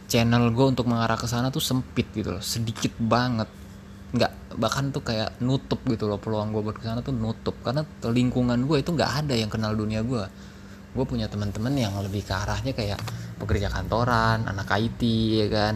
channel 0.06 0.54
gue 0.54 0.66
untuk 0.76 0.86
mengarah 0.86 1.18
ke 1.18 1.26
sana 1.26 1.50
tuh 1.50 1.58
sempit 1.58 2.06
gitu 2.14 2.30
loh 2.30 2.44
sedikit 2.44 2.94
banget 3.02 3.50
nggak 4.14 4.58
bahkan 4.60 4.94
tuh 4.94 5.02
kayak 5.02 5.42
nutup 5.42 5.82
gitu 5.90 6.06
loh 6.06 6.22
peluang 6.22 6.54
gue 6.54 6.62
buat 6.62 6.76
ke 6.78 6.84
sana 6.86 7.02
tuh 7.02 7.16
nutup. 7.16 7.56
Karena 7.64 7.82
lingkungan 8.06 8.66
gue 8.68 8.82
itu 8.84 8.90
nggak 8.94 9.26
ada 9.26 9.34
yang 9.34 9.50
kenal 9.50 9.74
dunia 9.74 10.04
gue 10.06 10.24
gue 10.96 11.04
punya 11.04 11.28
teman-teman 11.28 11.76
yang 11.76 11.92
lebih 12.00 12.24
ke 12.24 12.32
arahnya 12.32 12.72
kayak 12.72 12.96
pekerja 13.36 13.68
kantoran 13.68 14.48
anak 14.48 14.72
IT 14.72 15.02
ya 15.44 15.46
kan. 15.52 15.74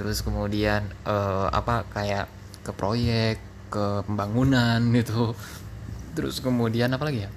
Terus 0.00 0.24
kemudian 0.24 0.88
uh, 1.04 1.52
apa 1.52 1.84
kayak 1.92 2.26
ke 2.64 2.72
proyek 2.72 3.36
ke 3.68 4.00
pembangunan 4.08 4.80
gitu. 4.96 5.36
Terus 6.16 6.40
kemudian 6.40 6.88
apa 6.96 7.04
lagi 7.04 7.28
ya? 7.28 7.30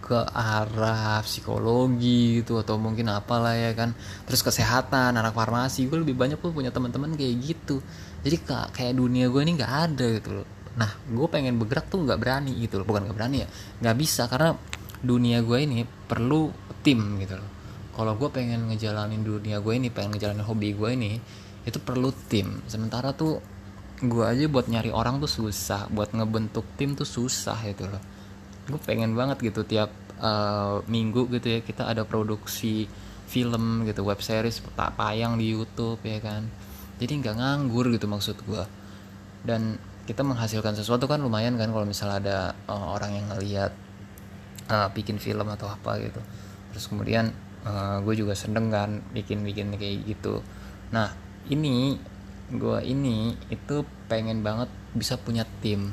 Ke 0.00 0.24
arah 0.32 1.20
psikologi 1.20 2.40
gitu 2.40 2.64
atau 2.64 2.80
mungkin 2.80 3.12
apalah 3.12 3.52
ya 3.52 3.76
kan. 3.76 3.92
Terus 4.24 4.40
kesehatan 4.40 5.20
anak 5.20 5.36
farmasi. 5.36 5.84
Gue 5.84 6.00
lebih 6.00 6.16
banyak 6.16 6.40
pun 6.40 6.56
punya 6.56 6.72
teman-teman 6.72 7.12
kayak 7.12 7.36
gitu 7.44 7.84
jadi 8.22 8.36
kayak 8.74 8.94
dunia 8.98 9.30
gue 9.30 9.40
ini 9.42 9.52
nggak 9.54 9.74
ada 9.88 10.06
gitu 10.18 10.30
loh. 10.42 10.46
Nah 10.78 10.90
gue 11.06 11.26
pengen 11.30 11.58
bergerak 11.58 11.86
tuh 11.90 12.02
nggak 12.02 12.18
berani 12.18 12.52
gitu 12.58 12.82
loh. 12.82 12.86
Bukan 12.86 13.06
nggak 13.08 13.16
berani 13.16 13.36
ya 13.46 13.48
nggak 13.82 13.96
bisa 13.98 14.26
karena 14.26 14.54
dunia 14.98 15.38
gue 15.46 15.58
ini 15.62 15.86
perlu 15.86 16.50
tim 16.82 16.98
gitu 17.22 17.38
loh. 17.38 17.50
Kalau 17.94 18.14
gue 18.14 18.28
pengen 18.30 18.70
ngejalanin 18.70 19.22
dunia 19.22 19.58
gue 19.58 19.74
ini 19.74 19.90
pengen 19.90 20.18
ngejalanin 20.18 20.44
hobi 20.46 20.74
gue 20.74 20.90
ini 20.94 21.12
itu 21.66 21.78
perlu 21.78 22.10
tim. 22.30 22.62
Sementara 22.66 23.14
tuh 23.14 23.38
gue 23.98 24.24
aja 24.26 24.46
buat 24.46 24.70
nyari 24.70 24.94
orang 24.94 25.18
tuh 25.18 25.30
susah 25.30 25.90
buat 25.90 26.14
ngebentuk 26.14 26.62
tim 26.78 26.94
tuh 26.94 27.06
susah 27.06 27.58
itu 27.66 27.86
loh. 27.86 28.02
Gue 28.66 28.78
pengen 28.82 29.14
banget 29.14 29.42
gitu 29.50 29.62
tiap 29.66 29.90
uh, 30.18 30.82
minggu 30.86 31.30
gitu 31.38 31.58
ya 31.58 31.60
kita 31.62 31.86
ada 31.90 32.02
produksi 32.02 32.86
film 33.28 33.84
gitu 33.84 34.02
web 34.02 34.18
series 34.24 34.64
tak 34.72 34.96
payang 34.96 35.36
di 35.36 35.52
YouTube 35.52 36.00
ya 36.02 36.18
kan 36.18 36.48
jadi 36.98 37.12
nggak 37.22 37.34
nganggur 37.38 37.88
gitu 37.94 38.10
maksud 38.10 38.36
gue 38.44 38.62
dan 39.46 39.78
kita 40.08 40.24
menghasilkan 40.24 40.72
sesuatu 40.72 41.04
kan 41.04 41.20
lumayan 41.20 41.60
kan 41.60 41.68
kalau 41.68 41.84
misalnya 41.84 42.16
ada 42.16 42.38
uh, 42.64 42.96
orang 42.96 43.12
yang 43.12 43.26
ngeliat 43.28 43.76
uh, 44.72 44.88
bikin 44.96 45.20
film 45.20 45.44
atau 45.52 45.68
apa 45.68 46.00
gitu. 46.00 46.16
Terus 46.72 46.84
kemudian 46.88 47.28
uh, 47.68 48.00
gue 48.00 48.16
juga 48.16 48.32
seneng 48.32 48.72
kan 48.72 49.04
bikin 49.12 49.44
bikin 49.44 49.76
kayak 49.76 50.08
gitu. 50.08 50.40
Nah 50.96 51.12
ini 51.52 52.00
gue 52.48 52.78
ini 52.88 53.36
itu 53.52 53.84
pengen 54.08 54.40
banget 54.40 54.72
bisa 54.96 55.20
punya 55.20 55.44
tim 55.60 55.92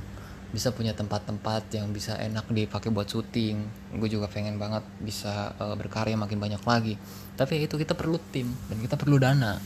bisa 0.56 0.72
punya 0.72 0.96
tempat-tempat 0.96 1.68
yang 1.76 1.92
bisa 1.92 2.16
enak 2.16 2.48
dipakai 2.48 2.88
buat 2.88 3.12
syuting. 3.12 3.68
Gue 4.00 4.08
juga 4.08 4.32
pengen 4.32 4.56
banget 4.56 4.88
bisa 5.04 5.52
uh, 5.60 5.76
berkarya 5.76 6.16
makin 6.16 6.40
banyak 6.40 6.64
lagi. 6.64 6.96
Tapi 7.36 7.68
itu 7.68 7.76
kita 7.76 7.92
perlu 7.92 8.16
tim 8.32 8.48
dan 8.72 8.80
kita 8.80 8.96
perlu 8.96 9.20
dana 9.20 9.60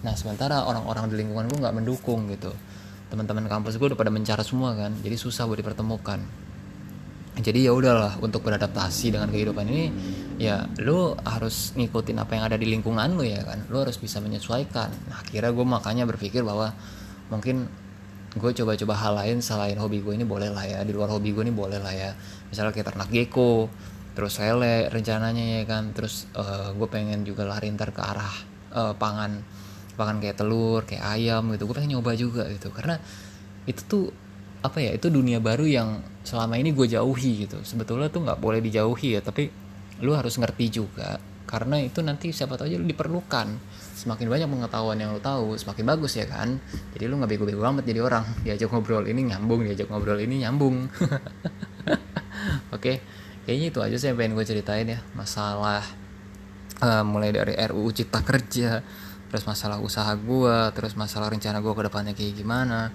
nah 0.00 0.16
sementara 0.16 0.64
orang-orang 0.64 1.12
di 1.12 1.20
lingkungan 1.24 1.48
gue 1.48 1.58
nggak 1.60 1.76
mendukung 1.76 2.28
gitu. 2.32 2.52
Teman-teman 3.10 3.50
kampus 3.50 3.74
gue 3.76 3.90
udah 3.90 3.98
pada 3.98 4.08
mencara 4.08 4.40
semua 4.46 4.72
kan 4.78 4.94
jadi 5.02 5.18
susah 5.18 5.44
buat 5.50 5.58
dipertemukan. 5.58 6.22
Jadi 7.40 7.64
ya 7.64 7.72
udahlah 7.72 8.20
untuk 8.20 8.44
beradaptasi 8.44 9.16
dengan 9.16 9.30
kehidupan 9.32 9.64
ini 9.64 9.84
ya 10.36 10.66
lu 10.82 11.14
harus 11.24 11.72
ngikutin 11.78 12.20
apa 12.20 12.36
yang 12.36 12.44
ada 12.50 12.56
di 12.60 12.68
lingkungan 12.68 13.16
lu 13.16 13.24
ya 13.24 13.40
kan. 13.42 13.64
Lu 13.70 13.80
harus 13.80 13.96
bisa 13.96 14.20
menyesuaikan. 14.20 14.90
Nah 15.08 15.22
akhirnya 15.24 15.50
gue 15.50 15.66
makanya 15.66 16.04
berpikir 16.04 16.44
bahwa 16.44 16.74
mungkin 17.32 17.70
gue 18.30 18.50
coba-coba 18.62 18.94
hal 18.94 19.12
lain 19.18 19.42
selain 19.42 19.74
hobi 19.74 20.06
gue 20.06 20.14
ini 20.14 20.22
boleh 20.22 20.54
lah 20.54 20.62
ya 20.62 20.86
di 20.86 20.94
luar 20.94 21.10
hobi 21.10 21.34
gue 21.34 21.42
ini 21.42 21.54
boleh 21.54 21.82
lah 21.82 21.94
ya. 21.94 22.10
Misalnya 22.50 22.76
kayak 22.76 22.94
ternak 22.94 23.08
gecko 23.10 23.72
terus 24.14 24.36
lele 24.38 24.90
rencananya 24.90 25.62
ya 25.62 25.64
kan. 25.64 25.90
Terus 25.96 26.30
uh, 26.36 26.76
gue 26.76 26.88
pengen 26.92 27.26
juga 27.26 27.42
lari 27.48 27.72
ntar 27.72 27.90
ke 27.90 28.02
arah 28.04 28.34
uh, 28.74 28.94
pangan 28.94 29.42
pangan 30.00 30.16
kayak 30.24 30.40
telur 30.40 30.88
kayak 30.88 31.04
ayam 31.04 31.52
gitu. 31.52 31.68
Gue 31.68 31.76
pengen 31.76 32.00
nyoba 32.00 32.16
juga 32.16 32.48
gitu. 32.48 32.72
Karena 32.72 32.96
itu 33.68 33.82
tuh 33.84 34.04
apa 34.60 34.80
ya 34.80 34.92
itu 34.92 35.08
dunia 35.08 35.40
baru 35.40 35.64
yang 35.64 36.00
selama 36.24 36.56
ini 36.56 36.72
gue 36.72 36.88
jauhi 36.88 37.44
gitu. 37.44 37.60
Sebetulnya 37.60 38.08
tuh 38.08 38.24
nggak 38.24 38.40
boleh 38.40 38.64
dijauhi 38.64 39.16
ya 39.16 39.20
tapi 39.20 39.52
lu 40.00 40.16
harus 40.16 40.40
ngerti 40.40 40.80
juga. 40.80 41.20
Karena 41.44 41.82
itu 41.82 42.00
nanti 42.00 42.30
siapa 42.30 42.56
tahu 42.56 42.70
aja 42.70 42.76
lu 42.80 42.86
diperlukan. 42.88 43.48
Semakin 44.00 44.32
banyak 44.32 44.48
pengetahuan 44.48 44.96
yang 44.96 45.12
lu 45.12 45.20
tahu 45.20 45.60
semakin 45.60 45.84
bagus 45.84 46.16
ya 46.16 46.24
kan? 46.24 46.56
Jadi 46.96 47.04
lu 47.04 47.20
nggak 47.20 47.36
bego-bego 47.36 47.60
amat 47.68 47.84
jadi 47.84 48.00
orang. 48.00 48.24
Diajak 48.40 48.72
ngobrol 48.72 49.04
ini 49.04 49.28
nyambung 49.28 49.66
diajak 49.66 49.90
ngobrol 49.92 50.16
ini 50.22 50.46
nyambung. 50.46 50.88
Oke 52.72 52.72
okay. 52.72 52.96
kayaknya 53.44 53.66
itu 53.74 53.80
aja 53.82 53.96
sih 53.98 54.08
yang 54.08 54.16
pengen 54.16 54.32
gue 54.38 54.46
ceritain 54.46 54.86
ya. 54.88 55.02
Masalah 55.12 55.82
uh, 56.80 57.04
mulai 57.04 57.34
dari 57.34 57.54
RUU 57.58 57.90
Cipta 57.92 58.24
Kerja 58.24 58.80
terus 59.30 59.46
masalah 59.46 59.78
usaha 59.78 60.10
gue 60.18 60.56
terus 60.74 60.98
masalah 60.98 61.30
rencana 61.30 61.62
gue 61.62 61.72
ke 61.72 61.82
depannya 61.86 62.12
kayak 62.12 62.34
gimana. 62.34 62.90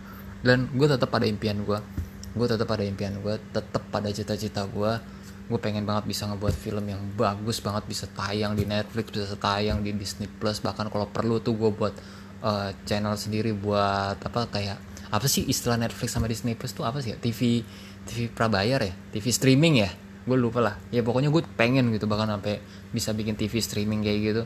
Dan 0.46 0.70
gue 0.76 0.86
tetap 0.86 1.10
pada 1.10 1.26
impian 1.26 1.64
gue 1.64 1.80
gue 2.36 2.48
tetap 2.52 2.68
pada 2.68 2.84
impian 2.84 3.16
gue 3.24 3.36
tetap 3.56 3.88
pada 3.88 4.12
cita-cita 4.12 4.68
gue 4.68 4.92
gue 5.46 5.60
pengen 5.62 5.88
banget 5.88 6.10
bisa 6.10 6.28
ngebuat 6.28 6.56
film 6.58 6.84
yang 6.90 7.00
bagus 7.16 7.64
banget 7.64 7.88
bisa 7.88 8.06
tayang 8.12 8.58
di 8.58 8.68
Netflix 8.68 9.14
bisa 9.14 9.38
tayang 9.38 9.86
di 9.86 9.94
Disney 9.94 10.26
Plus. 10.26 10.60
Bahkan 10.60 10.90
kalau 10.90 11.08
perlu 11.08 11.38
tuh 11.40 11.54
gue 11.56 11.72
buat 11.72 11.94
uh, 12.42 12.74
channel 12.84 13.14
sendiri 13.16 13.54
buat 13.54 14.18
apa 14.20 14.50
kayak 14.50 14.78
apa 15.14 15.26
sih 15.30 15.46
istilah 15.46 15.78
Netflix 15.78 16.18
sama 16.18 16.26
Disney 16.26 16.58
Plus 16.58 16.74
tuh 16.74 16.84
apa 16.84 17.00
sih 17.00 17.14
ya? 17.14 17.18
TV 17.22 17.62
TV 18.10 18.28
prabayar 18.34 18.82
ya? 18.82 18.94
TV 19.14 19.30
streaming 19.30 19.86
ya? 19.86 19.90
Gue 20.26 20.34
lupa 20.34 20.66
lah. 20.66 20.76
Ya 20.90 21.06
pokoknya 21.06 21.30
gue 21.30 21.46
pengen 21.56 21.94
gitu 21.94 22.10
bahkan 22.10 22.26
sampai 22.26 22.58
bisa 22.90 23.14
bikin 23.14 23.38
TV 23.38 23.62
streaming 23.62 24.02
kayak 24.02 24.20
gitu 24.26 24.44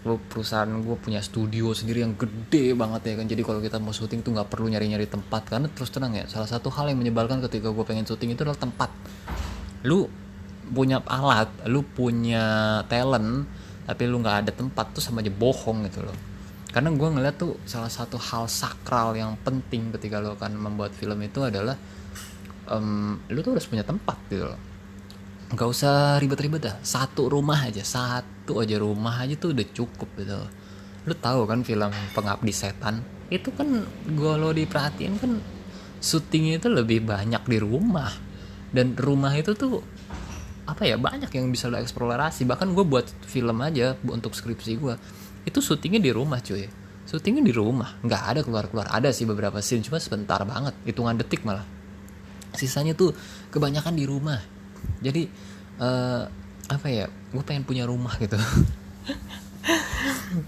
gue 0.00 0.16
perusahaan 0.32 0.68
gue 0.68 0.96
punya 0.96 1.20
studio 1.20 1.76
sendiri 1.76 2.00
yang 2.00 2.16
gede 2.16 2.72
banget 2.72 3.12
ya 3.12 3.14
kan. 3.20 3.26
Jadi 3.28 3.42
kalau 3.44 3.60
kita 3.60 3.76
mau 3.76 3.92
syuting 3.92 4.24
tuh 4.24 4.32
nggak 4.32 4.48
perlu 4.48 4.72
nyari-nyari 4.72 5.04
tempat. 5.04 5.48
Karena 5.48 5.68
terus 5.68 5.92
terang 5.92 6.16
ya 6.16 6.24
salah 6.26 6.48
satu 6.48 6.72
hal 6.72 6.88
yang 6.88 6.98
menyebalkan 7.00 7.44
ketika 7.44 7.68
gue 7.68 7.84
pengen 7.84 8.08
syuting 8.08 8.32
itu 8.32 8.40
adalah 8.44 8.56
tempat. 8.56 8.90
Lu 9.84 10.08
punya 10.70 11.02
alat 11.02 11.50
lu 11.66 11.82
punya 11.82 12.78
talent 12.86 13.42
tapi 13.90 14.06
lu 14.06 14.22
nggak 14.22 14.46
ada 14.46 14.52
tempat 14.54 14.94
tuh 14.94 15.02
sama 15.02 15.20
aja 15.20 15.32
bohong 15.34 15.84
gitu 15.90 16.00
loh. 16.06 16.16
Karena 16.70 16.94
gue 16.94 17.08
ngeliat 17.10 17.36
tuh 17.36 17.58
salah 17.66 17.90
satu 17.90 18.14
hal 18.14 18.46
sakral 18.46 19.18
yang 19.18 19.34
penting 19.42 19.90
ketika 19.98 20.22
lo 20.22 20.38
akan 20.38 20.54
membuat 20.54 20.94
film 20.94 21.18
itu 21.26 21.42
adalah 21.42 21.74
um, 22.70 23.18
lu 23.26 23.42
tuh 23.42 23.58
harus 23.58 23.66
punya 23.66 23.82
tempat 23.82 24.14
gitu 24.30 24.46
loh 24.46 24.69
nggak 25.50 25.68
usah 25.68 26.22
ribet-ribet 26.22 26.62
dah. 26.62 26.76
Satu 26.82 27.26
rumah 27.26 27.66
aja 27.66 27.82
satu 27.82 28.62
aja 28.62 28.78
rumah 28.78 29.18
aja 29.18 29.34
tuh 29.34 29.50
udah 29.50 29.66
cukup 29.74 30.08
gitu. 30.14 30.38
Lu 31.06 31.14
tahu 31.18 31.46
kan 31.50 31.66
film 31.66 31.90
pengabdi 32.14 32.54
setan? 32.54 33.02
Itu 33.30 33.50
kan 33.54 33.82
gue 34.06 34.32
lo 34.38 34.54
diperhatiin 34.54 35.14
kan 35.18 35.42
syutingnya 35.98 36.62
itu 36.62 36.68
lebih 36.70 37.02
banyak 37.02 37.42
di 37.50 37.58
rumah. 37.58 38.10
Dan 38.70 38.94
rumah 38.94 39.34
itu 39.34 39.58
tuh 39.58 39.82
apa 40.70 40.86
ya 40.86 40.94
banyak 40.94 41.34
yang 41.34 41.50
bisa 41.50 41.66
lo 41.66 41.82
eksplorasi. 41.82 42.46
Bahkan 42.46 42.70
gue 42.70 42.84
buat 42.86 43.10
film 43.26 43.58
aja 43.58 43.98
untuk 44.06 44.38
skripsi 44.38 44.72
gue 44.78 44.94
itu 45.50 45.58
syutingnya 45.58 45.98
di 45.98 46.14
rumah 46.14 46.38
cuy. 46.38 46.70
Syutingnya 47.10 47.42
di 47.42 47.50
rumah. 47.50 47.98
Nggak 48.06 48.22
ada 48.22 48.40
keluar 48.46 48.70
keluar 48.70 48.86
ada 48.86 49.10
sih 49.10 49.26
beberapa 49.26 49.58
scene 49.58 49.82
cuma 49.82 49.98
sebentar 49.98 50.38
banget. 50.46 50.78
Hitungan 50.86 51.18
detik 51.18 51.42
malah. 51.42 51.66
Sisanya 52.54 52.94
tuh 52.94 53.10
kebanyakan 53.50 53.98
di 53.98 54.06
rumah 54.06 54.59
jadi 55.00 55.28
uh, 55.80 56.28
apa 56.70 56.86
ya 56.86 57.06
gue 57.34 57.42
pengen 57.42 57.66
punya 57.66 57.84
rumah 57.88 58.14
gitu. 58.20 58.38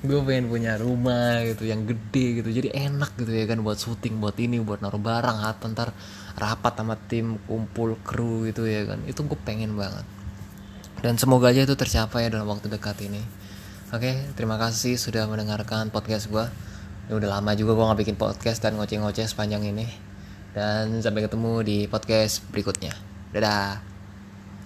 Gue 0.06 0.22
pengen 0.22 0.46
punya 0.46 0.78
rumah 0.78 1.42
gitu 1.42 1.66
yang 1.66 1.82
gede 1.84 2.40
gitu. 2.40 2.48
Jadi 2.54 2.68
enak 2.70 3.18
gitu 3.18 3.34
ya 3.34 3.44
kan 3.50 3.58
buat 3.66 3.76
syuting 3.76 4.22
buat 4.22 4.38
ini 4.38 4.62
buat 4.62 4.78
naruh 4.78 5.02
barang 5.02 5.42
atau 5.42 5.66
ntar 5.74 5.90
rapat 6.38 6.78
sama 6.78 6.94
tim 6.94 7.36
kumpul 7.50 7.98
kru 8.06 8.46
gitu 8.46 8.62
ya 8.64 8.86
kan. 8.86 9.02
Itu 9.04 9.26
gue 9.26 9.38
pengen 9.42 9.74
banget. 9.74 10.06
Dan 11.02 11.18
semoga 11.18 11.50
aja 11.50 11.66
itu 11.66 11.74
tercapai 11.74 12.30
dalam 12.30 12.46
waktu 12.46 12.70
dekat 12.70 13.02
ini. 13.02 13.20
Oke 13.90 14.32
terima 14.38 14.56
kasih 14.56 14.96
sudah 14.96 15.26
mendengarkan 15.26 15.92
podcast 15.92 16.30
gue 16.30 16.46
ya, 17.10 17.12
udah 17.18 17.28
lama 17.28 17.52
juga 17.58 17.74
gue 17.74 17.84
nggak 17.84 18.00
bikin 18.06 18.16
podcast 18.16 18.62
dan 18.62 18.78
ngoceh-ngoceh 18.78 19.26
sepanjang 19.26 19.66
ini. 19.66 19.90
Dan 20.54 21.02
sampai 21.02 21.26
ketemu 21.26 21.52
di 21.66 21.78
podcast 21.90 22.46
berikutnya. 22.54 22.94
Dadah 23.34 23.91